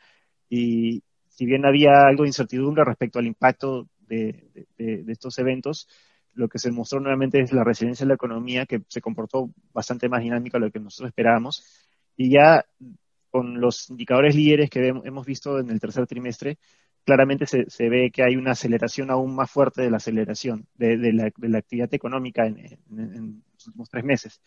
Y 0.50 1.04
si 1.28 1.45
bien 1.45 1.63
había 1.65 2.08
algo 2.08 2.24
de 2.24 2.30
incertidumbre 2.30 2.84
respecto 2.84 3.19
al 3.19 3.28
impacto 3.28 3.88
de, 4.10 4.67
de, 4.78 5.12
estos 5.12 5.38
eventos, 5.39 5.88
lo 6.34 6.50
que 6.50 6.60
se 6.60 6.72
mostró 6.72 7.00
nuevamente 7.00 7.39
es 7.39 7.54
la 7.54 7.63
resiliencia 7.63 8.06
de 8.06 8.10
la 8.10 8.15
economía, 8.15 8.65
que 8.65 8.82
se 8.88 9.02
comportó 9.02 9.52
bastante 9.72 10.10
más 10.10 10.22
dinámica 10.22 10.58
de 10.58 10.65
lo 10.65 10.72
que 10.72 10.80
nosotros 10.80 11.10
esperábamos. 11.10 11.63
Y 12.17 12.32
ya 12.32 12.65
con 13.30 13.62
los 13.62 13.89
indicadores 13.89 14.36
líderes 14.36 14.69
que 14.69 14.88
hemos 14.88 15.26
visto 15.26 15.60
en 15.60 15.69
el 15.69 15.80
tercer 15.80 16.08
trimestre, 16.08 16.58
claramente 17.04 17.45
se, 17.45 17.89
ve 17.89 18.12
que 18.12 18.24
hay 18.24 18.36
una 18.36 18.52
aceleración 18.52 19.10
aún 19.10 19.36
más 19.36 19.50
fuerte 19.50 19.82
de 19.82 19.89
la 19.89 19.98
aceleración 19.98 20.67
de, 20.76 21.13
la, 21.13 21.58
actividad 21.58 21.93
económica 21.93 22.45
en, 22.45 23.43
los 23.54 23.67
últimos 23.67 23.89
tres 23.89 24.04
meses. 24.04 24.41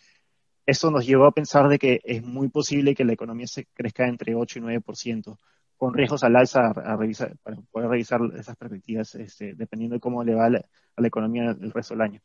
Eso 0.64 0.90
nos 0.90 1.04
llevó 1.04 1.26
a 1.26 1.32
pensar 1.32 1.68
de 1.68 1.78
que 1.78 2.00
es 2.04 2.22
muy 2.22 2.48
posible 2.48 2.94
que 2.94 3.04
la 3.04 3.14
economía 3.14 3.46
se 3.46 3.66
crezca 3.74 4.06
entre 4.06 4.34
8 4.34 4.60
y 4.60 4.62
9%, 4.62 5.38
con 5.82 5.94
riesgos 5.94 6.22
al 6.22 6.36
alza 6.36 6.70
a, 6.70 6.96
revisar, 6.96 7.36
para 7.42 7.56
poder 7.72 7.90
revisar 7.90 8.20
esas 8.38 8.54
perspectivas, 8.56 9.16
este, 9.16 9.54
dependiendo 9.54 9.94
de 9.96 10.00
cómo 10.00 10.22
le 10.22 10.36
va 10.36 10.46
a 10.46 10.50
la, 10.50 10.62
economía 11.02 11.56
el 11.60 11.72
resto 11.72 11.94
del 11.94 12.02
año. 12.02 12.20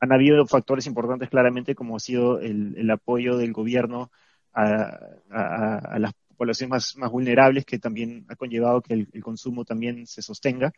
Han 0.00 0.12
habido 0.12 0.46
factores 0.46 0.86
importantes 0.86 1.30
claramente, 1.30 1.74
como 1.74 1.96
ha 1.96 1.98
sido 1.98 2.40
el 2.40 2.90
apoyo 2.90 3.38
del 3.38 3.54
gobierno 3.54 4.10
a, 4.52 5.98
las 5.98 6.12
poblaciones 6.36 6.70
más, 6.70 6.96
más, 6.98 7.10
vulnerables, 7.10 7.64
que 7.64 7.78
también 7.78 8.26
ha 8.28 8.36
conllevado 8.36 8.82
que 8.82 8.92
el, 8.92 9.22
consumo 9.22 9.64
también 9.64 10.06
se 10.06 10.20
sostenga. 10.20 10.70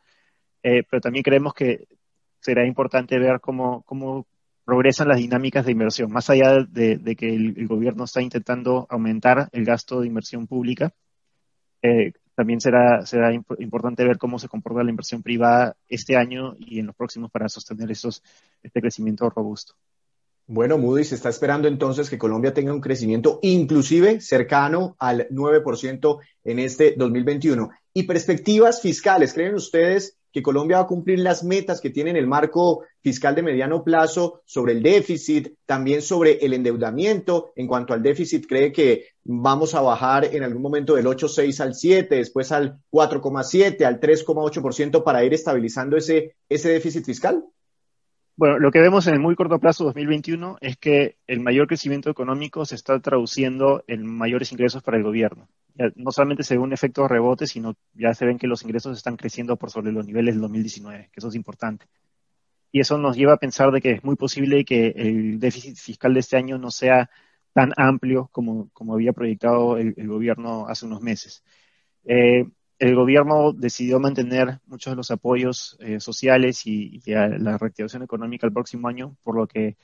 Eh, 0.63 0.85
pero 0.89 1.01
también 1.01 1.25
creemos 1.25 1.55
que 1.55 1.89
será 2.39 2.65
importante 2.65 3.19
ver 3.19 3.41
cómo, 3.41 3.83
cómo 3.83 4.29
progresan 4.65 5.09
las 5.09 5.19
dinámicas 5.19 5.67
de 5.67 5.73
inversión, 5.73 6.13
más 6.13 6.31
allá 6.31 6.63
de, 6.69 7.17
que 7.17 7.35
el, 7.35 7.67
gobierno 7.67 8.05
está 8.05 8.23
intentando 8.23 8.87
aumentar 8.89 9.49
el 9.51 9.65
gasto 9.65 10.01
de 10.01 10.07
inversión 10.07 10.47
pública. 10.47 10.93
Eh, 11.83 12.12
también 12.35 12.61
será, 12.61 13.05
será 13.05 13.33
importante 13.35 14.05
ver 14.05 14.18
cómo 14.18 14.38
se 14.38 14.49
comporta 14.49 14.83
la 14.83 14.90
inversión 14.90 15.23
privada 15.23 15.77
este 15.88 16.16
año 16.16 16.57
y 16.59 16.79
en 16.79 16.87
los 16.87 16.97
próximos 16.97 17.31
para 17.31 17.49
sostener 17.49 17.90
esos, 17.90 18.23
este 18.62 18.81
crecimiento 18.81 19.29
robusto. 19.29 19.75
Bueno, 20.47 20.77
Moody's 20.77 21.12
está 21.12 21.29
esperando 21.29 21.68
entonces 21.68 22.11
que 22.11 22.18
Colombia 22.18 22.53
tenga 22.53 22.73
un 22.73 22.81
crecimiento 22.81 23.38
inclusive 23.42 24.21
cercano 24.21 24.97
al 24.99 25.29
9% 25.29 26.18
en 26.45 26.59
este 26.59 26.95
2021. 26.97 27.71
Y 27.95 28.05
perspectivas 28.05 28.81
fiscales, 28.81 29.35
¿creen 29.35 29.55
ustedes 29.55 30.18
que 30.33 30.42
Colombia 30.42 30.79
va 30.79 30.85
a 30.85 30.87
cumplir 30.87 31.18
las 31.18 31.45
metas 31.45 31.81
que 31.81 31.90
tiene 31.90 32.11
en 32.11 32.16
el 32.16 32.27
marco 32.27 32.85
fiscal 33.01 33.35
de 33.35 33.42
mediano 33.42 33.85
plazo 33.85 34.42
sobre 34.45 34.73
el 34.73 34.83
déficit, 34.83 35.55
también 35.66 36.03
sobre 36.03 36.45
el 36.45 36.55
endeudamiento? 36.55 37.53
En 37.57 37.66
cuanto 37.66 37.92
al 37.92 38.03
déficit, 38.03 38.47
¿cree 38.47 38.73
que 38.73 39.07
vamos 39.25 39.75
a 39.75 39.83
bajar 39.83 40.25
en 40.25 40.42
algún 40.42 40.62
momento 40.62 40.95
del 40.95 41.07
8,6 41.07 41.61
al 41.61 41.75
7, 41.75 42.14
después 42.16 42.51
al 42.53 42.79
4,7, 42.90 43.85
al 43.85 44.01
3,8% 44.01 45.05
para 45.05 45.25
ir 45.25 45.35
estabilizando 45.35 45.97
ese, 45.97 46.37
ese 46.49 46.71
déficit 46.71 47.05
fiscal? 47.05 47.45
Bueno, 48.35 48.59
lo 48.59 48.71
que 48.71 48.81
vemos 48.81 49.07
en 49.07 49.14
el 49.14 49.21
muy 49.21 49.35
corto 49.37 49.59
plazo 49.59 49.85
2021 49.85 50.57
es 50.61 50.79
que 50.79 51.18
el 51.27 51.40
mayor 51.40 51.66
crecimiento 51.66 52.09
económico 52.11 52.64
se 52.64 52.75
está 52.75 52.99
traduciendo 53.01 53.85
en 53.87 54.07
mayores 54.07 54.53
ingresos 54.53 54.83
para 54.83 54.97
el 54.97 55.03
gobierno. 55.03 55.49
no 55.97 56.12
solamente 56.12 56.42
se 56.42 56.55
ve 56.55 56.61
un 56.61 56.73
efecto 56.73 57.07
rebote, 57.09 57.47
sino 57.47 57.75
ya 57.95 58.14
se 58.14 58.25
ven 58.27 58.38
que 58.38 58.47
los 58.47 58.62
ingresos 58.62 58.97
están 58.97 59.16
creciendo 59.16 59.57
por 59.57 59.71
sobre 59.71 59.92
los 59.92 60.07
niveles 60.07 60.35
del 60.35 60.42
2019, 60.42 61.11
que 61.12 61.21
eso 61.21 61.29
es 61.29 61.35
importante. 61.35 61.87
Y 62.73 62.81
eso 62.81 62.97
nos 62.99 63.16
lleva 63.16 63.35
a 63.35 63.37
pensar 63.37 63.71
de 63.71 63.81
que 63.83 63.92
es 63.92 64.05
muy 64.05 64.16
posible 64.16 64.64
que 64.64 64.88
el 64.97 65.38
déficit 65.38 65.77
fiscal 65.77 66.14
de 66.14 66.21
este 66.21 66.37
año 66.38 66.59
no 66.59 66.71
sea 66.71 67.11
tan 67.53 67.73
amplio 67.77 68.29
como, 68.33 68.71
había 68.95 69.12
proyectado 69.12 69.77
el, 69.77 69.95
gobierno 70.09 70.66
hace 70.68 70.87
unos 70.87 71.03
meses. 71.03 71.45
Eh, 72.05 72.47
el 72.83 72.97
gobierno 72.97 73.53
decidió 73.53 74.01
mantener 74.01 74.59
muchos 74.66 74.90
de 74.90 74.97
los 74.97 75.12
apoyos 75.12 75.77
eh, 75.79 76.01
sociales 76.01 76.66
y, 76.66 77.01
la 77.07 77.57
reactivación 77.57 78.03
económica 78.03 78.45
el 78.45 78.53
próximo 78.53 78.88
año, 78.88 79.16
por 79.23 79.37
lo 79.37 79.47
que 79.47 79.77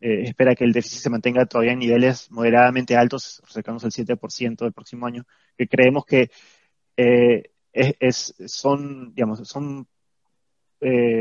eh, 0.00 0.22
espera 0.22 0.54
que 0.54 0.64
el 0.64 0.72
déficit 0.72 1.00
se 1.00 1.10
mantenga 1.10 1.44
todavía 1.44 1.72
en 1.72 1.80
niveles 1.80 2.30
moderadamente 2.30 2.96
altos, 2.96 3.42
cercanos 3.46 3.84
al 3.84 3.90
7% 3.90 4.56
del 4.56 4.72
próximo 4.72 5.06
año, 5.06 5.26
que 5.54 5.68
creemos 5.68 6.06
que 6.06 6.30
eh, 6.96 7.42
es, 7.72 8.34
son, 8.46 9.14
digamos, 9.14 9.46
son 9.46 9.86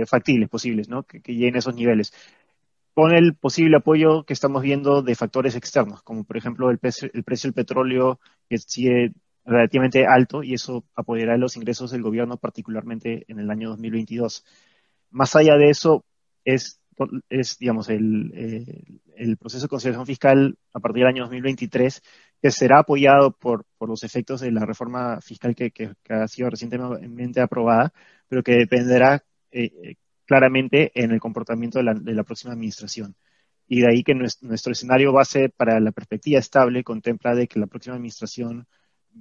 factibles, 0.08 0.48
posibles, 0.48 0.88
¿no? 0.88 1.04
Que, 1.04 1.21
que 1.21 1.34
lleguen 1.34 1.56
a 1.56 1.60
esos 1.60 1.76
niveles 1.76 2.13
con 2.93 3.13
el 3.13 3.36
posible 3.36 3.78
apoyo 3.78 4.24
que 4.24 4.34
estamos 4.34 4.62
viendo 4.62 5.02
de 5.02 5.15
factores 5.15 5.56
externos, 5.56 6.02
como 6.04 6.24
por 6.24 6.38
ejemplo 6.38 6.69
el, 6.69 6.80
el 6.82 7.24
precio 7.24 7.50
del 7.50 7.54
petróleo 7.54 8.19
que 8.48 8.58
sigue 8.58 9.13
relativamente 9.46 10.06
alto 10.06 10.44
y 10.44 10.54
eso 10.54 10.86
apoyará 10.96 11.38
los 11.38 11.56
ingresos 11.56 11.92
del 11.92 12.02
gobierno, 12.02 12.38
particularmente 12.38 13.26
en 13.28 13.40
el 13.40 13.50
año 13.52 13.70
2022. 13.70 14.44
Más 15.12 15.36
allá 15.36 15.56
de 15.58 15.70
eso, 15.70 16.06
es 16.44 16.80
es, 17.30 17.58
digamos, 17.58 17.90
el, 17.90 18.32
eh, 18.36 18.84
el 19.18 19.38
proceso 19.38 19.64
de 19.64 19.70
conciliación 19.70 20.06
fiscal 20.06 20.58
a 20.74 20.80
partir 20.80 21.02
del 21.02 21.10
año 21.10 21.24
2023, 21.24 22.02
que 22.42 22.52
será 22.52 22.80
apoyado 22.80 23.32
por, 23.32 23.66
por 23.78 23.90
los 23.90 24.04
efectos 24.04 24.42
de 24.42 24.52
la 24.52 24.66
reforma 24.66 25.20
fiscal 25.22 25.56
que, 25.56 25.72
que, 25.72 25.94
ha 26.10 26.28
sido 26.28 26.50
recientemente 26.50 27.42
aprobada, 27.42 27.94
pero 28.28 28.44
que 28.44 28.54
dependerá 28.54 29.24
eh, 29.52 29.96
claramente 30.26 30.92
en 30.96 31.12
el 31.12 31.20
comportamiento 31.20 31.80
de 31.80 31.84
la, 31.86 31.94
de 31.94 32.14
la, 32.14 32.24
próxima 32.24 32.54
administración. 32.54 33.16
Y 33.68 33.82
de 33.82 33.88
ahí 33.90 34.04
que 34.04 34.14
nuestro, 34.16 34.48
nuestro, 34.48 34.72
escenario 34.72 35.12
base 35.12 35.50
para 35.50 35.80
la 35.80 35.92
perspectiva 35.92 36.40
estable 36.40 36.84
contempla 36.84 37.36
de 37.36 37.48
que 37.48 37.60
la 37.60 37.68
próxima 37.68 37.96
administración 37.96 38.68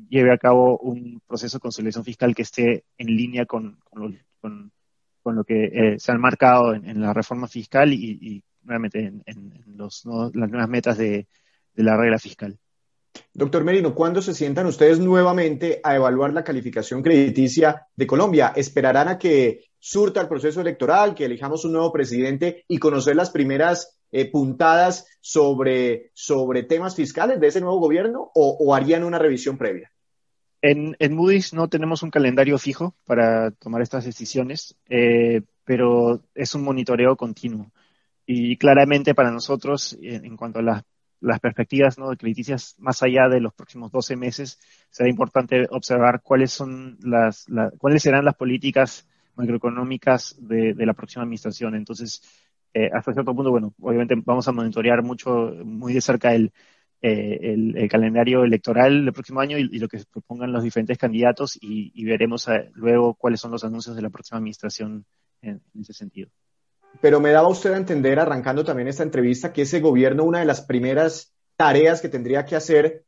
lleve 0.09 0.33
a 0.33 0.39
cabo 0.39 0.79
un 0.79 1.21
proceso 1.27 1.59
de 1.59 1.63
conciliación 1.63 2.05
fiscal 2.05 2.35
que 2.35 2.43
esté 2.43 2.85
en 2.99 3.07
línea 3.07 3.47
con, 3.47 3.79
lo 3.93 5.45
que 5.45 5.65
eh, 5.65 5.99
se 5.99 6.13
han 6.13 6.21
marcado 6.21 6.75
en, 6.75 7.01
la 7.01 7.13
reforma 7.13 7.49
fiscal 7.49 7.93
y, 7.93 8.43
nuevamente 8.63 9.13
en, 9.27 9.53
los, 9.77 10.05
las 10.05 10.51
nuevas 10.51 10.69
metas 10.69 10.99
de, 10.99 11.27
de 11.75 11.83
la 11.83 11.97
regla 11.97 12.19
fiscal. 12.19 12.59
Doctor 13.33 13.63
Merino, 13.65 13.95
¿cuándo 13.95 14.23
se 14.23 14.35
sientan 14.35 14.67
ustedes 14.67 14.99
nuevamente 14.99 15.81
a 15.85 15.95
evaluar 15.95 16.33
la 16.33 16.45
calificación 16.45 17.03
crediticia 17.03 17.87
de 17.95 18.07
Colombia? 18.07 18.53
¿Esperarán 18.57 19.09
a 19.09 19.19
que 19.19 19.67
surta 19.79 20.21
el 20.21 20.29
proceso 20.29 20.61
electoral, 20.61 21.15
que 21.15 21.27
elijamos 21.27 21.65
un 21.65 21.73
nuevo 21.73 21.93
presidente 21.93 22.65
y 22.67 22.79
conocer 22.79 23.17
las 23.17 23.31
primeras 23.31 23.94
eh, 24.17 24.31
puntadas 24.31 25.09
sobre, 25.21 26.13
sobre 26.15 26.63
temas 26.63 26.95
fiscales 26.95 27.41
de 27.41 27.49
ese 27.49 27.61
nuevo 27.61 27.81
gobierno 27.81 28.31
o, 28.33 28.73
harían 28.73 29.03
una 29.03 29.19
revisión 29.19 29.59
previa? 29.59 29.91
En, 30.63 30.95
en, 31.01 31.17
Moody's 31.17 31.53
no 31.53 31.67
tenemos 31.67 32.05
un 32.05 32.13
calendario 32.13 32.57
fijo 32.59 32.95
para 33.07 33.51
tomar 33.51 33.83
estas 33.83 34.05
decisiones, 34.05 34.77
eh, 34.89 35.43
pero 35.65 36.23
es 36.33 36.55
un 36.55 36.63
monitoreo 36.63 37.17
continuo. 37.17 37.73
Y 38.25 38.57
claramente 38.57 39.17
para 39.17 39.33
nosotros, 39.33 39.99
en, 40.01 40.37
cuanto 40.37 40.61
a 40.61 40.63
las 40.63 40.85
las 41.21 41.41
perspectivas 41.41 41.99
¿no? 41.99 42.11
de 42.11 42.17
crediticias 42.17 42.77
más 42.79 43.03
allá 43.03 43.29
de 43.29 43.41
los 43.41 43.53
próximos 43.55 43.91
12 43.91 44.15
meses, 44.15 44.61
será 44.91 45.09
importante 45.09 45.67
observar 45.71 46.21
cuáles 46.23 46.53
son 46.53 46.99
las, 47.01 47.49
la, 47.49 47.73
cuáles 47.79 48.03
serán 48.03 48.27
las 48.27 48.37
políticas 48.37 49.09
macroeconómicas 49.35 50.37
de, 50.39 50.75
de 50.75 50.87
la 50.87 50.93
próxima 50.93 51.23
administración. 51.23 51.75
Entonces, 51.75 52.21
eh, 52.77 52.91
hasta 52.93 53.13
cierto 53.13 53.37
punto, 53.37 53.53
bueno, 53.53 53.73
obviamente 53.81 54.17
vamos 54.25 54.49
a 54.49 54.53
monitorear 54.53 55.01
mucho, 55.05 55.53
muy 55.65 55.95
de 55.95 56.01
cerca 56.01 56.35
el, 56.35 56.53
eh, 57.01 57.55
el, 57.77 57.89
calendario 57.89 58.43
electoral 58.43 59.05
del 59.05 59.15
próximo 59.15 59.39
año 59.39 59.57
y, 59.57 59.79
lo 59.79 59.87
que 59.87 60.03
propongan 60.11 60.53
los 60.53 60.65
diferentes 60.65 60.99
candidatos 60.99 61.57
y, 61.61 62.05
veremos 62.05 62.49
eh, 62.49 62.73
luego 62.75 63.15
cuáles 63.15 63.39
son 63.39 63.53
los 63.53 63.63
anuncios 63.63 63.95
de 63.95 64.03
la 64.03 64.11
próxima 64.11 64.39
administración 64.39 65.07
en, 65.41 65.63
ese 65.81 65.93
sentido 65.93 66.31
pero 67.01 67.21
me 67.21 67.31
daba 67.31 67.49
usted 67.49 67.73
a 67.73 67.77
entender, 67.77 68.19
arrancando 68.19 68.65
también 68.65 68.89
esta 68.89 69.03
entrevista, 69.03 69.53
que 69.53 69.63
ese 69.63 69.81
gobierno, 69.81 70.25
una 70.25 70.39
de 70.41 70.45
las 70.45 70.61
primeras 70.61 71.33
tareas 71.57 72.01
que 72.01 72.09
tendría 72.09 72.45
que 72.45 72.55
hacer 72.55 73.05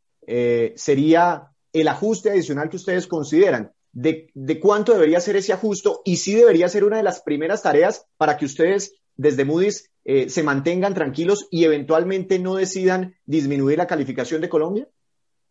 sería 0.74 1.52
el 1.72 1.86
ajuste 1.86 2.30
adicional 2.30 2.68
que 2.68 2.78
ustedes 2.78 3.06
consideran. 3.06 3.70
De, 3.92 4.28
de, 4.34 4.58
cuánto 4.58 4.92
debería 4.92 5.20
ser 5.20 5.36
ese 5.36 5.52
ajuste 5.52 5.90
y 6.04 6.16
si 6.16 6.34
debería 6.34 6.68
ser 6.68 6.82
una 6.82 6.96
de 6.96 7.04
las 7.04 7.22
primeras 7.22 7.62
tareas 7.62 8.06
para 8.16 8.36
que 8.36 8.44
ustedes 8.44 8.92
desde 9.16 9.44
Moody's 9.44 9.90
eh, 10.04 10.28
se 10.28 10.42
mantengan 10.42 10.94
tranquilos 10.94 11.48
y 11.50 11.64
eventualmente 11.64 12.38
no 12.38 12.54
decidan 12.54 13.16
disminuir 13.24 13.78
la 13.78 13.86
calificación 13.86 14.40
de 14.40 14.48
Colombia? 14.48 14.88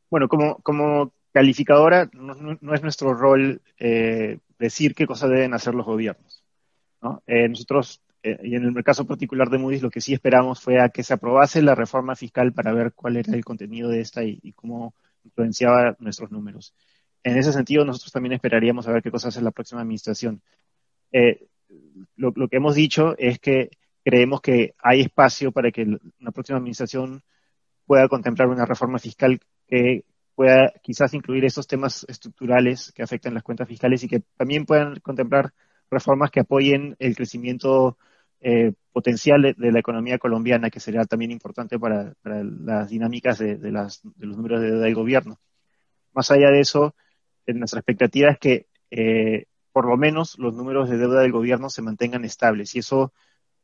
Bueno, 0.10 0.28
como, 0.30 1.12
calificadora 1.34 2.10
no, 2.14 2.74
es 2.74 2.82
nuestro 2.82 3.14
rol 3.14 3.62
eh, 3.78 4.40
decir 4.58 4.96
qué 4.96 5.06
cosas 5.06 5.30
deben 5.30 5.54
hacer 5.54 5.76
los 5.76 5.86
gobiernos. 5.86 6.42
¿no? 7.02 7.22
Eh, 7.28 7.50
nosotros 7.50 8.02
y 8.24 8.56
en 8.56 8.76
el 8.76 8.84
caso 8.84 9.06
particular 9.06 9.50
de 9.50 9.60
Moody's, 9.60 9.84
lo 9.84 9.92
que 9.92 10.02
sí 10.02 10.14
esperamos 10.14 10.60
fue 10.60 10.82
a 10.82 10.90
que 10.90 11.04
se 11.04 11.14
aprobase 11.14 11.62
la 11.62 11.76
reforma 11.76 12.16
fiscal 12.16 12.54
para 12.54 12.74
ver 12.74 12.92
cuál 12.94 13.18
era 13.18 13.36
el 13.36 13.46
contenido 13.46 13.90
de 13.90 14.02
esta 14.02 14.24
y, 14.24 14.52
cómo 14.54 14.96
influenciaba 15.24 15.96
nuestros 16.00 16.32
números. 16.32 16.74
En 17.24 17.38
ese 17.38 17.54
sentido, 17.54 17.86
nosotros 17.86 18.12
también 18.12 18.34
esperaríamos 18.34 18.88
a 18.88 18.94
ver 18.94 19.04
qué 19.04 19.12
cosa 19.12 19.28
hace 19.28 19.44
la 19.44 19.52
próxima 19.52 19.82
administración. 19.82 20.42
Lo, 22.16 22.34
que 22.48 22.58
hemos 22.58 22.76
dicho 22.76 23.16
es 23.18 23.40
que 23.40 23.70
creemos 24.04 24.42
que 24.42 24.76
hay 24.80 25.02
espacio 25.02 25.52
para 25.52 25.72
que 25.72 25.86
la 26.20 26.32
próxima 26.32 26.58
administración 26.58 27.24
pueda 27.86 28.08
contemplar 28.08 28.48
una 28.48 28.66
reforma 28.66 29.00
fiscal 29.00 29.40
que 29.68 30.04
pueda 30.36 30.74
quizás 30.82 31.14
incluir 31.14 31.46
esos 31.46 31.68
temas 31.68 32.06
estructurales 32.10 32.92
que 32.92 33.04
afectan 33.04 33.34
las 33.34 33.44
cuentas 33.44 33.68
fiscales 33.68 34.04
y 34.04 34.08
que 34.08 34.22
también 34.38 34.66
puedan 34.66 35.00
contemplar 35.00 35.54
reformas 35.90 36.32
que 36.32 36.42
apoyen 36.42 36.96
el 37.00 37.16
crecimiento 37.16 37.98
eh, 38.42 38.74
potencial 38.92 39.42
de, 39.42 39.72
la 39.72 39.80
economía 39.80 40.20
colombiana, 40.20 40.70
que 40.70 40.80
sería 40.80 41.04
también 41.06 41.32
importante 41.32 41.80
para, 41.80 42.14
las 42.24 42.90
dinámicas 42.90 43.40
de, 43.40 43.58
los 43.72 44.04
números 44.20 44.62
de 44.62 44.68
deuda 44.68 44.86
del 44.86 44.96
gobierno. 44.96 45.40
Más 46.14 46.30
allá 46.32 46.52
de 46.52 46.60
eso, 46.60 46.96
nuestra 47.48 47.80
expectativa 47.80 48.30
es 48.30 48.40
que 48.40 48.68
eh, 48.92 49.46
por 49.76 49.88
lo 49.88 49.98
menos 49.98 50.40
los 50.40 50.54
números 50.54 50.90
de 50.90 50.98
deuda 50.98 51.20
del 51.20 51.34
gobierno 51.34 51.70
se 51.70 51.82
mantengan 51.82 52.24
estables 52.24 52.74
y 52.76 52.80
eso 52.80 53.12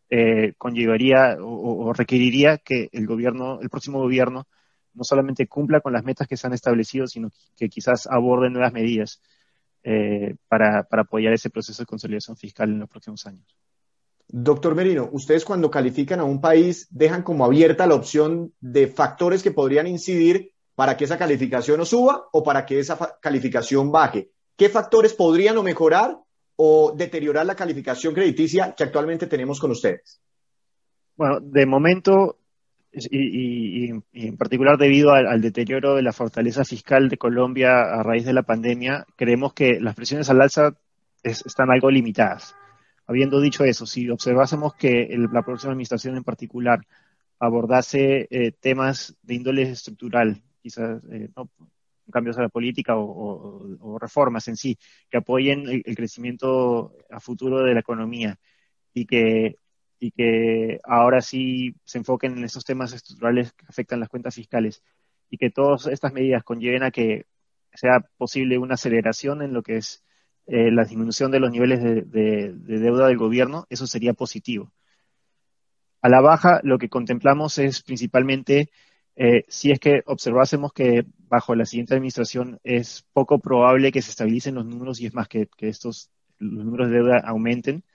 eh, 0.10 0.56
conllevaría 0.58 1.38
o, 1.39 1.93
requeriría 1.93 2.58
que 2.58 2.89
el 2.91 3.08
gobierno, 3.08 3.62
el 3.62 3.69
próximo 3.69 4.00
gobierno, 4.00 4.45
no 4.93 5.06
solamente 5.06 5.47
cumpla 5.47 5.80
con 5.80 5.93
las 5.93 6.04
metas 6.04 6.28
que 6.28 6.36
se 6.36 6.45
han 6.47 6.52
establecido, 6.52 7.08
sino 7.08 7.30
que 7.56 7.69
quizás 7.69 8.08
aborde 8.08 8.50
nuevas 8.50 8.74
medidas 8.74 9.21
eh, 9.84 10.36
para, 10.50 10.84
para 10.84 11.04
apoyar 11.04 11.32
ese 11.32 11.50
proceso 11.50 11.82
de 11.82 11.88
consolidación 11.88 12.36
fiscal 12.36 12.69
en 12.69 12.80
los 12.80 12.89
próximos 12.89 13.26
años. 13.26 13.47
Doctor 14.28 14.76
Merino, 14.76 15.08
ustedes 15.13 15.45
cuando 15.45 15.71
califican 15.71 16.19
a 16.19 16.26
un 16.26 16.41
país 16.41 16.89
dejan 16.89 17.24
como 17.24 17.45
abierta 17.45 17.88
la 17.88 17.95
opción 17.95 18.54
de 18.60 18.88
factores 18.88 19.43
que 19.43 19.52
podrían 19.52 19.88
incidir 19.88 20.52
para 20.76 20.97
que 20.97 21.06
esa 21.06 21.17
calificación 21.17 21.80
o 21.80 21.86
suba 21.86 22.28
o 22.34 22.43
para 22.43 22.65
que 22.65 22.80
esa 22.80 23.17
calificación 23.21 23.93
baje. 23.93 24.30
¿Qué 24.62 24.69
factores 24.69 25.15
podrían 25.15 25.58
o 25.58 25.63
mejorar 25.63 26.19
o 26.56 26.93
deteriorar 26.95 27.47
la 27.47 27.56
calificación 27.56 28.13
crediticia 28.13 28.76
que 28.78 28.84
actualmente 28.84 29.26
tenemos 29.26 29.60
con 29.60 29.71
ustedes? 29.71 30.21
Bueno, 31.15 31.39
de 31.39 31.65
momento, 31.65 32.38
y, 32.91 33.89
en 33.89 34.38
particular 34.38 34.78
debido 34.78 35.13
al, 35.13 35.41
deterioro 35.41 35.95
de 35.95 36.04
la 36.04 36.13
fortaleza 36.13 36.63
fiscal 36.63 37.10
de 37.10 37.17
Colombia 37.17 37.80
a 37.80 38.04
raíz 38.04 38.24
de 38.24 38.34
la 38.34 38.43
pandemia, 38.43 39.08
creemos 39.15 39.54
que 39.54 39.80
las 39.80 39.95
presiones 39.95 40.30
al 40.30 40.39
alza 40.39 40.78
es, 41.24 41.43
están 41.43 41.71
algo 41.71 41.89
limitadas. 41.89 42.56
Habiendo 43.08 43.41
dicho 43.41 43.63
eso, 43.63 43.88
si 43.88 44.12
observásemos 44.12 44.76
que 44.76 45.08
la 45.32 45.41
próxima 45.41 45.71
administración 45.71 46.17
en 46.17 46.24
particular 46.24 46.82
abordase 47.39 48.28
eh, 48.30 48.52
temas 48.52 49.17
de 49.24 49.34
índole 49.34 49.63
estructural, 49.63 50.39
quizás 50.62 51.02
eh, 51.12 51.30
¿no? 51.36 51.50
Cambios 52.12 52.38
a 52.38 52.42
la 52.42 52.50
política 52.50 52.94
o, 52.98 53.98
reformas 54.00 54.48
en 54.48 54.58
sí, 54.58 54.78
que 55.10 55.18
apoyen 55.18 55.68
el, 55.68 55.96
crecimiento 55.96 56.94
a 57.10 57.20
futuro 57.20 57.64
de 57.64 57.74
la 57.74 57.80
economía 57.82 58.40
y 58.94 59.06
que, 59.06 59.56
y 60.00 60.12
que 60.12 60.80
ahora 60.84 61.22
sí 61.22 61.76
se 61.86 62.00
enfoquen 62.00 62.38
en 62.38 62.44
esos 62.44 62.66
temas 62.66 62.94
estructurales 62.94 63.54
que 63.54 63.66
afectan 63.68 64.00
las 64.00 64.10
cuentas 64.10 64.36
fiscales 64.36 64.82
y 65.30 65.38
que 65.38 65.50
todas 65.50 65.88
estas 65.88 66.14
medidas 66.14 66.44
conlleven 66.44 66.84
a 66.84 66.92
que 66.92 67.26
sea 67.74 68.02
posible 68.18 68.58
una 68.58 68.76
aceleración 68.76 69.42
en 69.42 69.54
lo 69.54 69.64
que 69.64 69.78
es 69.78 70.04
eh, 70.48 70.72
la 70.72 70.84
disminución 70.84 71.32
de 71.32 71.40
los 71.40 71.52
niveles 71.52 71.82
de, 71.82 72.52
deuda 72.66 73.08
del 73.08 73.18
gobierno, 73.18 73.66
eso 73.70 73.88
sería 73.88 74.14
positivo. 74.14 74.74
A 76.02 76.10
la 76.10 76.20
baja, 76.20 76.60
lo 76.64 76.78
que 76.78 76.90
contemplamos 76.90 77.58
es 77.60 77.84
principalmente 77.84 78.70
eh, 79.16 79.46
si 79.48 79.72
es 79.72 79.80
que 79.80 80.04
observásemos 80.06 80.74
que 80.74 81.06
bajo 81.32 81.56
la 81.56 81.65
siguiente 81.65 81.94
administración 81.94 82.60
es 82.62 83.08
poco 83.13 83.39
probable 83.39 83.94
que 83.94 84.02
se 84.02 84.12
estabilicen 84.12 84.56
los 84.56 84.65
números 84.65 85.00
y 85.00 85.06
es 85.06 85.13
más 85.13 85.30
que, 85.30 85.48
que 85.58 85.70
estos 85.70 86.12
los 86.39 86.65
números 86.65 86.89
de 86.89 86.98
deuda 86.98 87.20
aumenten, 87.20 87.86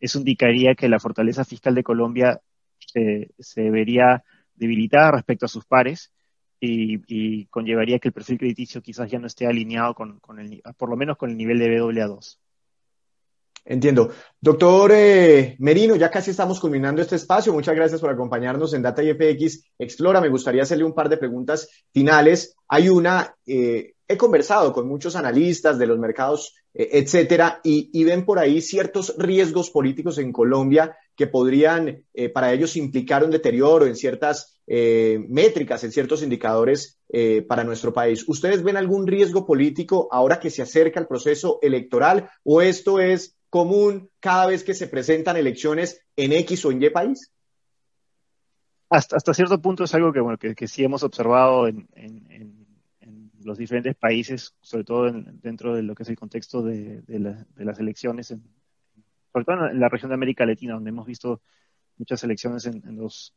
eso 0.00 0.18
indicaría 0.18 0.74
que 0.74 0.88
la 0.88 0.98
fortaleza 0.98 1.44
fiscal 1.44 1.74
de 1.74 1.82
Colombia 1.82 2.40
se, 2.78 3.70
vería 3.70 4.24
debilitada 4.54 5.10
respecto 5.10 5.44
a 5.44 5.48
sus 5.48 5.66
pares 5.66 6.10
y, 6.58 7.02
y, 7.06 7.46
conllevaría 7.46 7.98
que 7.98 8.08
el 8.08 8.14
perfil 8.14 8.38
crediticio 8.38 8.80
quizás 8.80 9.10
ya 9.10 9.18
no 9.18 9.26
esté 9.26 9.46
alineado 9.46 9.94
con, 9.94 10.18
con 10.20 10.38
el, 10.38 10.62
por 10.78 10.88
lo 10.88 10.96
menos 10.96 11.18
con 11.18 11.28
el 11.30 11.36
nivel 11.36 11.58
de 11.58 11.78
BAA2. 11.78 12.38
Entiendo. 13.68 14.10
Doctor 14.40 14.92
eh, 14.94 15.56
Merino, 15.58 15.96
ya 15.96 16.08
casi 16.08 16.30
estamos 16.30 16.60
culminando 16.60 17.02
este 17.02 17.16
espacio. 17.16 17.52
Muchas 17.52 17.74
gracias 17.74 18.00
por 18.00 18.10
acompañarnos 18.10 18.72
en 18.72 18.82
Data 18.82 19.02
IFX 19.02 19.64
Explora. 19.76 20.20
Me 20.20 20.28
gustaría 20.28 20.62
hacerle 20.62 20.84
un 20.84 20.94
par 20.94 21.08
de 21.08 21.16
preguntas 21.16 21.68
finales. 21.92 22.54
Hay 22.68 22.88
una, 22.88 23.34
eh, 23.44 23.94
he 24.06 24.16
conversado 24.16 24.72
con 24.72 24.86
muchos 24.86 25.16
analistas 25.16 25.80
de 25.80 25.86
los 25.88 25.98
mercados, 25.98 26.54
eh, 26.72 26.90
etcétera, 26.92 27.60
y, 27.64 27.90
y, 27.92 28.04
ven 28.04 28.24
por 28.24 28.38
ahí 28.38 28.60
ciertos 28.60 29.16
riesgos 29.18 29.70
políticos 29.70 30.18
en 30.18 30.30
Colombia 30.30 30.96
que 31.16 31.26
podrían 31.26 32.04
eh, 32.14 32.28
para 32.28 32.52
ellos 32.52 32.76
implicar 32.76 33.24
un 33.24 33.30
deterioro 33.30 33.86
en 33.86 33.96
ciertas 33.96 34.60
eh, 34.66 35.24
métricas, 35.28 35.82
en 35.84 35.92
ciertos 35.92 36.22
indicadores 36.22 37.00
eh, 37.08 37.42
para 37.42 37.64
nuestro 37.64 37.92
país. 37.92 38.24
¿Ustedes 38.28 38.62
ven 38.62 38.76
algún 38.76 39.06
riesgo 39.06 39.46
político 39.46 40.08
ahora 40.10 40.38
que 40.38 40.50
se 40.50 40.62
acerca 40.62 41.00
el 41.00 41.06
proceso 41.06 41.58
electoral 41.62 42.28
o 42.44 42.60
esto 42.60 43.00
es 43.00 43.35
común 43.56 44.10
cada 44.20 44.46
vez 44.46 44.62
que 44.62 44.74
se 44.74 44.86
presentan 44.86 45.38
elecciones 45.38 46.04
en 46.14 46.32
X 46.32 46.62
o 46.66 46.72
en 46.72 46.82
Y 46.82 46.90
país? 46.90 47.32
Hasta, 48.90 49.32
cierto 49.32 49.60
punto 49.62 49.84
es 49.84 49.94
algo 49.94 50.12
que, 50.12 50.20
bueno, 50.20 50.36
que, 50.36 50.68
sí 50.68 50.84
hemos 50.84 51.02
observado 51.02 51.66
en, 51.66 51.88
en, 51.94 52.66
los 53.42 53.56
diferentes 53.56 53.94
países, 53.94 54.54
sobre 54.60 54.84
todo 54.84 55.10
dentro 55.12 55.74
de 55.74 55.82
lo 55.82 55.94
que 55.94 56.02
es 56.02 56.08
el 56.08 56.18
contexto 56.18 56.62
de, 56.62 57.02
las 57.56 57.78
elecciones, 57.78 58.26
sobre 58.26 59.44
todo 59.46 59.68
en 59.70 59.80
la 59.80 59.88
región 59.88 60.10
de 60.10 60.16
América 60.16 60.44
Latina, 60.44 60.74
donde 60.74 60.90
hemos 60.90 61.06
visto 61.06 61.40
muchas 61.96 62.22
elecciones 62.24 62.66
en, 62.66 62.82
los, 62.96 63.34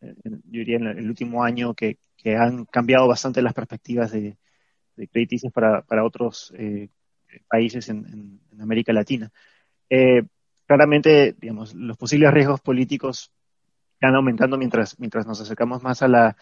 yo 0.00 0.38
diría, 0.50 0.76
en 0.76 0.86
el 0.86 1.08
último 1.08 1.44
año 1.44 1.74
que, 1.74 1.98
han 2.36 2.66
cambiado 2.66 3.08
bastante 3.08 3.42
las 3.42 3.54
perspectivas 3.54 4.12
de, 4.12 4.36
de 4.96 5.50
para, 5.52 6.04
otros 6.04 6.52
eh, 6.56 6.88
países 7.48 7.88
en, 7.88 8.40
América 8.60 8.92
Latina. 8.92 9.32
Eh, 9.94 10.22
claramente, 10.66 11.36
digamos, 11.38 11.74
los 11.74 11.98
posibles 11.98 12.32
riesgos 12.32 12.62
políticos 12.62 13.30
están 13.92 14.14
aumentando 14.14 14.56
mientras, 14.56 14.98
mientras 14.98 15.26
nos 15.26 15.42
acercamos 15.42 15.82
más 15.82 16.00
a 16.00 16.08
la, 16.08 16.34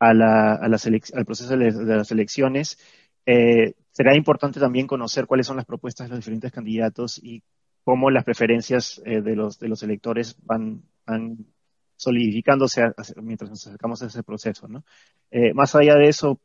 a 0.00 0.12
la, 0.12 0.54
a 0.54 0.68
la 0.68 0.78
al 1.14 1.24
proceso 1.24 1.56
de, 1.56 1.70
las 1.70 2.10
elecciones. 2.10 2.76
Eh, 3.24 3.74
será 3.92 4.16
importante 4.16 4.58
también 4.58 4.88
conocer 4.88 5.28
cuáles 5.28 5.46
son 5.46 5.56
las 5.56 5.64
propuestas 5.64 6.08
de 6.08 6.10
los 6.10 6.18
diferentes 6.18 6.50
candidatos 6.50 7.22
y 7.22 7.44
cómo 7.84 8.10
las 8.10 8.24
preferencias 8.24 9.00
eh, 9.04 9.20
de, 9.20 9.36
los, 9.36 9.60
de 9.60 9.68
los 9.68 9.80
electores 9.84 10.36
van, 10.42 10.82
van 11.06 11.46
solidificándose 11.94 12.82
mientras 13.22 13.48
nos 13.48 13.64
acercamos 13.64 14.02
a 14.02 14.06
ese 14.06 14.24
proceso. 14.24 14.66
¿no? 14.66 14.84
Eh, 15.30 15.54
más 15.54 15.76
allá 15.76 15.94
de 15.94 16.08
eso, 16.08 16.40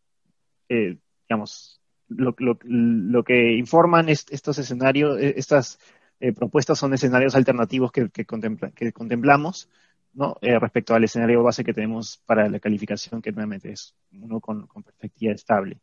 digamos, 0.69 1.81
lo, 2.09 2.35
lo, 2.37 2.59
lo 2.63 3.23
que 3.23 3.53
informan 3.53 4.09
es, 4.09 4.25
estos 4.29 4.57
escenarios, 4.59 5.19
eh, 5.19 5.33
estas 5.37 5.79
eh, 6.23 6.31
propuestas 6.31 6.79
son 6.79 6.93
escenarios 6.93 7.35
alternativos 7.35 7.91
que, 7.91 8.09
que, 8.09 8.23
contempla, 8.23 8.71
que 8.71 8.93
contemplamos, 8.93 9.67
¿no? 10.13 10.37
Eh, 10.41 10.57
respecto 10.57 10.95
al 10.95 11.03
escenario 11.03 11.43
base 11.43 11.65
que 11.65 11.73
tenemos 11.73 12.21
para 12.25 12.47
la 12.47 12.61
calificación, 12.61 13.21
que 13.21 13.33
nuevamente 13.33 13.73
es 13.73 13.93
uno 14.13 14.39
con, 14.39 14.65
con 14.67 14.83
perspectiva 14.83 15.33
estable. 15.33 15.79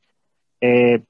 Eh, 0.59 1.05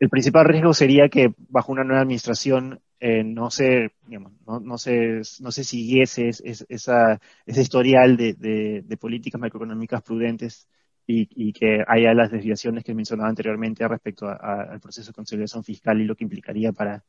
el 0.00 0.08
principal 0.10 0.46
riesgo 0.46 0.74
sería 0.74 1.08
que 1.08 1.32
bajo 1.48 1.70
una 1.70 1.84
nueva 1.84 2.02
administración 2.02 2.80
eh, 2.98 3.22
no 3.22 3.52
se, 3.52 3.92
digamos, 4.08 4.32
no, 4.44 4.58
no, 4.58 4.78
se, 4.78 5.20
no 5.40 5.52
se 5.52 5.62
siguiese 5.62 6.26
es, 6.26 6.42
es, 6.44 6.66
esa, 6.68 7.20
ese 7.46 7.62
historial 7.62 8.16
de, 8.16 8.32
de, 8.34 8.82
de 8.84 8.96
políticas 8.96 9.40
macroeconómicas 9.40 10.02
prudentes 10.02 10.66
y, 11.06 11.28
y, 11.36 11.52
que 11.52 11.84
haya 11.86 12.12
las 12.14 12.32
desviaciones 12.32 12.82
que 12.82 12.94
mencionaba 12.94 13.28
anteriormente 13.28 13.86
respecto 13.86 14.26
a, 14.26 14.32
a, 14.34 14.62
al 14.72 14.80
proceso 14.80 15.10
de 15.10 15.14
conciliación 15.14 15.62
fiscal 15.62 16.00
y 16.00 16.04
lo 16.04 16.16
que 16.16 16.24
implicaría 16.24 16.72
para, 16.72 17.04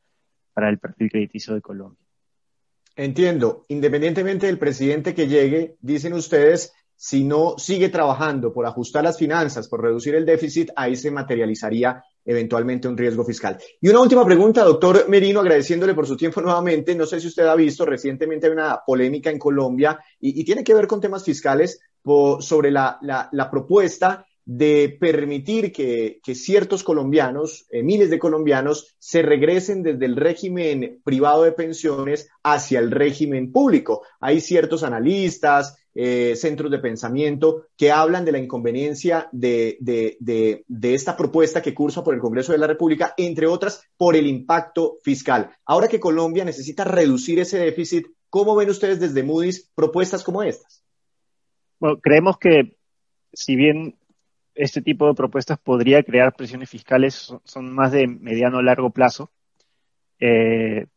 para 0.55 0.69
el 0.69 0.79
perfil 0.79 1.11
crediticio 1.11 1.53
de 1.53 1.61
Colombia. 1.61 1.99
Entiendo. 2.95 3.65
Independientemente 3.67 4.45
del 4.45 4.57
presidente 4.57 5.13
que 5.13 5.27
llegue, 5.27 5.75
dicen 5.81 6.13
ustedes, 6.13 6.71
si 6.95 7.25
no 7.25 7.55
sigue 7.57 7.89
trabajando 7.89 8.53
por 8.53 8.65
ajustar 8.65 9.03
las 9.03 9.17
finanzas, 9.17 9.67
por 9.67 9.81
reducir 9.81 10.15
el 10.15 10.25
déficit, 10.25 10.71
ahí 10.77 10.95
se 10.95 11.11
materializaría 11.11 12.01
eventualmente 12.23 12.87
un 12.87 12.97
riesgo 12.97 13.25
fiscal. 13.25 13.57
Y 13.81 13.89
una 13.89 13.99
última 13.99 14.25
pregunta, 14.25 14.63
doctor 14.63 15.09
Merino, 15.09 15.41
agradeciéndole 15.41 15.93
por 15.93 16.07
su 16.07 16.15
tiempo 16.15 16.39
nuevamente. 16.41 16.95
No 16.95 17.05
sé 17.05 17.19
si 17.19 17.27
usted 17.27 17.45
ha 17.45 17.55
visto 17.55 17.85
recientemente 17.85 18.49
una 18.49 18.79
polémica 18.85 19.29
en 19.29 19.39
Colombia 19.39 19.99
y, 20.21 20.45
tiene 20.45 20.63
que 20.63 20.73
ver 20.73 20.87
con 20.87 21.01
temas 21.01 21.25
fiscales 21.25 21.81
sobre 22.39 22.71
la, 22.71 23.49
propuesta 23.51 24.25
de 24.45 24.95
permitir 24.99 25.71
que, 25.71 26.19
que 26.23 26.35
ciertos 26.35 26.83
colombianos, 26.83 27.65
eh, 27.71 27.81
miles 27.81 28.11
de 28.11 28.19
colombianos, 28.19 28.95
se 28.99 29.23
regresen 29.23 29.81
desde 29.81 30.05
el 30.05 30.15
régimen 30.15 31.01
privado 31.03 31.43
de 31.43 31.51
pensiones 31.51 32.29
hacia 32.43 32.79
el 32.79 32.91
régimen 32.91 33.51
público. 33.51 34.03
Hay 34.19 34.39
ciertos 34.39 34.83
analistas, 34.83 35.77
eh, 35.97 36.35
centros 36.35 36.69
de 36.69 36.79
pensamiento 36.79 37.67
que 37.77 37.89
hablan 37.89 38.25
de 38.25 38.33
la 38.33 38.37
inconveniencia 38.37 39.29
de, 39.31 39.77
de, 39.79 40.17
de, 40.19 40.65
de, 40.67 40.93
esta 40.93 41.15
propuesta 41.15 41.61
que 41.61 41.73
cursa 41.73 42.03
por 42.03 42.13
el 42.13 42.19
Congreso 42.19 42.51
de 42.51 42.57
la 42.57 42.67
República, 42.67 43.13
entre 43.15 43.47
otras, 43.47 43.81
por 43.95 44.15
el 44.17 44.27
impacto 44.27 44.97
fiscal. 45.03 45.51
Ahora 45.65 45.87
que 45.87 46.01
Colombia 46.01 46.43
necesita 46.43 46.83
reducir 46.83 47.39
ese 47.39 47.59
déficit, 47.59 48.07
¿cómo 48.29 48.57
ven 48.57 48.69
ustedes 48.69 48.99
desde 48.99 49.23
Moody's 49.23 49.71
propuestas 49.73 50.21
como 50.21 50.43
estas? 50.43 50.83
Bueno, 51.79 51.97
creemos 52.01 52.37
que 52.39 52.77
si 53.31 53.55
bien 53.55 53.95
este 54.55 54.81
tipo 54.81 55.07
de 55.07 55.13
propuestas 55.13 55.59
podría 55.59 56.01
crear 56.03 56.33
presiones 56.33 56.69
fiscales, 56.69 57.33
son, 57.43 57.73
más 57.73 57.91
de 57.91 58.07
mediano 58.07 58.57
o 58.57 58.61
largo 58.61 58.89
plazo. 58.89 59.31
Eh, 60.19 60.87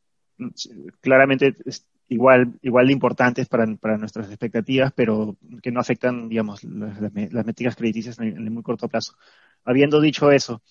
claramente 1.00 1.54
igual, 2.08 2.58
igual 2.62 2.86
de 2.86 2.92
importantes 2.92 3.48
para, 3.48 3.66
nuestras 3.66 4.28
expectativas, 4.28 4.92
pero 4.94 5.36
que 5.62 5.70
no 5.70 5.80
afectan, 5.80 6.28
digamos, 6.28 6.64
las, 6.64 7.00
las 7.00 7.46
métricas 7.46 7.76
crediticias 7.76 8.18
en, 8.18 8.36
en, 8.36 8.52
muy 8.52 8.62
corto 8.62 8.88
plazo. 8.88 9.14
Habiendo 9.64 10.00
dicho 10.00 10.30
eso, 10.30 10.62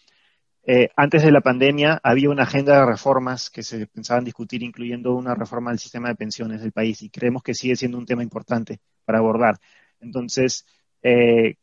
eh, 0.65 0.89
antes 0.95 1.23
de 1.23 1.32
la 1.32 1.41
pandemia 1.41 2.00
había 2.04 2.30
una 2.30 2.43
agenda 2.43 2.80
de 2.80 2.86
reformas 2.86 3.50
que 3.50 3.63
se 3.63 3.88
pensaban 3.88 4.26
discutir, 4.26 4.63
incluyendo 4.63 5.15
una 5.15 5.36
reforma 5.36 5.71
del 5.71 5.80
sistema 5.80 6.10
de 6.10 6.15
pensiones 6.15 6.62
del 6.62 6.71
país, 6.71 7.02
y 7.02 7.10
creemos 7.10 7.43
que 7.43 7.54
sigue 7.54 7.76
siendo 7.76 7.97
un 7.97 8.06
tema 8.06 8.23
importante 8.23 8.80
para 9.06 9.19
abordar. 9.19 9.60
Entonces, 10.00 10.65
eh, 11.02 11.56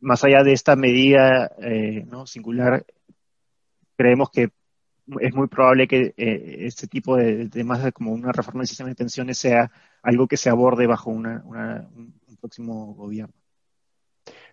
más 0.00 0.24
allá 0.24 0.42
de 0.42 0.52
esta 0.52 0.76
medida 0.76 1.50
eh, 1.60 2.04
¿no? 2.06 2.26
singular, 2.26 2.84
creemos 3.96 4.30
que 4.30 4.50
es 5.20 5.34
muy 5.34 5.48
probable 5.48 5.88
que 5.88 6.14
eh, 6.16 6.56
este 6.66 6.86
tipo 6.86 7.16
de 7.16 7.48
temas 7.48 7.92
como 7.92 8.12
una 8.12 8.32
reforma 8.32 8.60
del 8.60 8.68
sistema 8.68 8.90
de 8.90 8.94
pensiones 8.94 9.38
sea 9.38 9.70
algo 10.02 10.26
que 10.26 10.36
se 10.36 10.50
aborde 10.50 10.86
bajo 10.86 11.10
una, 11.10 11.42
una, 11.44 11.88
un, 11.94 12.14
un 12.26 12.36
próximo 12.36 12.94
gobierno. 12.94 13.34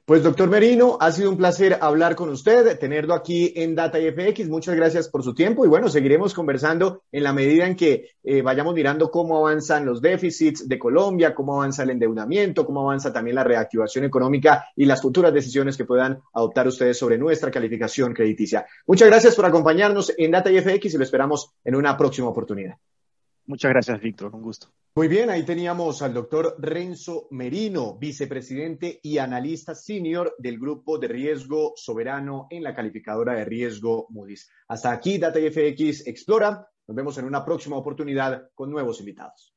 Pues 0.07 0.21
doctor 0.21 0.47
Merino, 0.51 0.99
ha 1.01 1.11
sido 1.11 1.31
un 1.31 1.37
placer 1.37 1.79
hablar 1.81 2.15
con 2.15 2.29
usted, 2.29 2.77
tenerlo 2.77 3.15
aquí 3.15 3.53
en 3.55 3.73
Data 3.73 3.99
IFX. 3.99 4.47
Muchas 4.49 4.75
gracias 4.75 5.09
por 5.09 5.23
su 5.23 5.33
tiempo 5.33 5.65
y 5.65 5.67
bueno, 5.67 5.89
seguiremos 5.89 6.35
conversando 6.35 7.01
en 7.11 7.23
la 7.23 7.33
medida 7.33 7.65
en 7.65 7.75
que 7.75 8.11
eh, 8.23 8.43
vayamos 8.43 8.75
mirando 8.75 9.09
cómo 9.09 9.35
avanzan 9.39 9.83
los 9.83 10.03
déficits 10.03 10.69
de 10.69 10.77
Colombia, 10.77 11.33
cómo 11.33 11.55
avanza 11.55 11.81
el 11.81 11.89
endeudamiento, 11.89 12.67
cómo 12.67 12.81
avanza 12.81 13.11
también 13.11 13.33
la 13.33 13.43
reactivación 13.43 14.05
económica 14.05 14.65
y 14.75 14.85
las 14.85 15.01
futuras 15.01 15.33
decisiones 15.33 15.75
que 15.75 15.85
puedan 15.85 16.21
adoptar 16.33 16.67
ustedes 16.67 16.99
sobre 16.99 17.17
nuestra 17.17 17.49
calificación 17.49 18.13
crediticia. 18.13 18.67
Muchas 18.85 19.07
gracias 19.07 19.35
por 19.35 19.47
acompañarnos 19.47 20.13
en 20.19 20.29
Data 20.29 20.51
IFX 20.51 20.93
y 20.93 20.97
lo 20.99 21.03
esperamos 21.03 21.49
en 21.63 21.73
una 21.73 21.97
próxima 21.97 22.27
oportunidad. 22.27 22.77
Muchas 23.47 23.69
gracias, 23.69 24.01
Víctor. 24.01 24.33
Un 24.33 24.41
gusto. 24.41 24.67
Muy 24.95 25.09
bien, 25.09 25.29
ahí 25.29 25.43
teníamos 25.43 26.01
al 26.01 26.13
doctor 26.13 26.55
Renzo 26.57 27.27
Merino, 27.31 27.97
vicepresidente 27.97 28.99
y 29.03 29.17
analista 29.17 29.75
senior 29.75 30.33
del 30.37 30.57
grupo 30.57 30.97
de 30.97 31.09
riesgo 31.09 31.73
soberano 31.75 32.47
en 32.49 32.63
la 32.63 32.73
calificadora 32.73 33.33
de 33.33 33.43
riesgo 33.43 34.07
Moody's. 34.09 34.49
Hasta 34.69 34.91
aquí, 34.91 35.17
DataFX 35.17 36.07
Explora. 36.07 36.65
Nos 36.87 36.95
vemos 36.95 37.17
en 37.17 37.25
una 37.25 37.43
próxima 37.43 37.75
oportunidad 37.75 38.49
con 38.55 38.71
nuevos 38.71 38.99
invitados. 39.01 39.53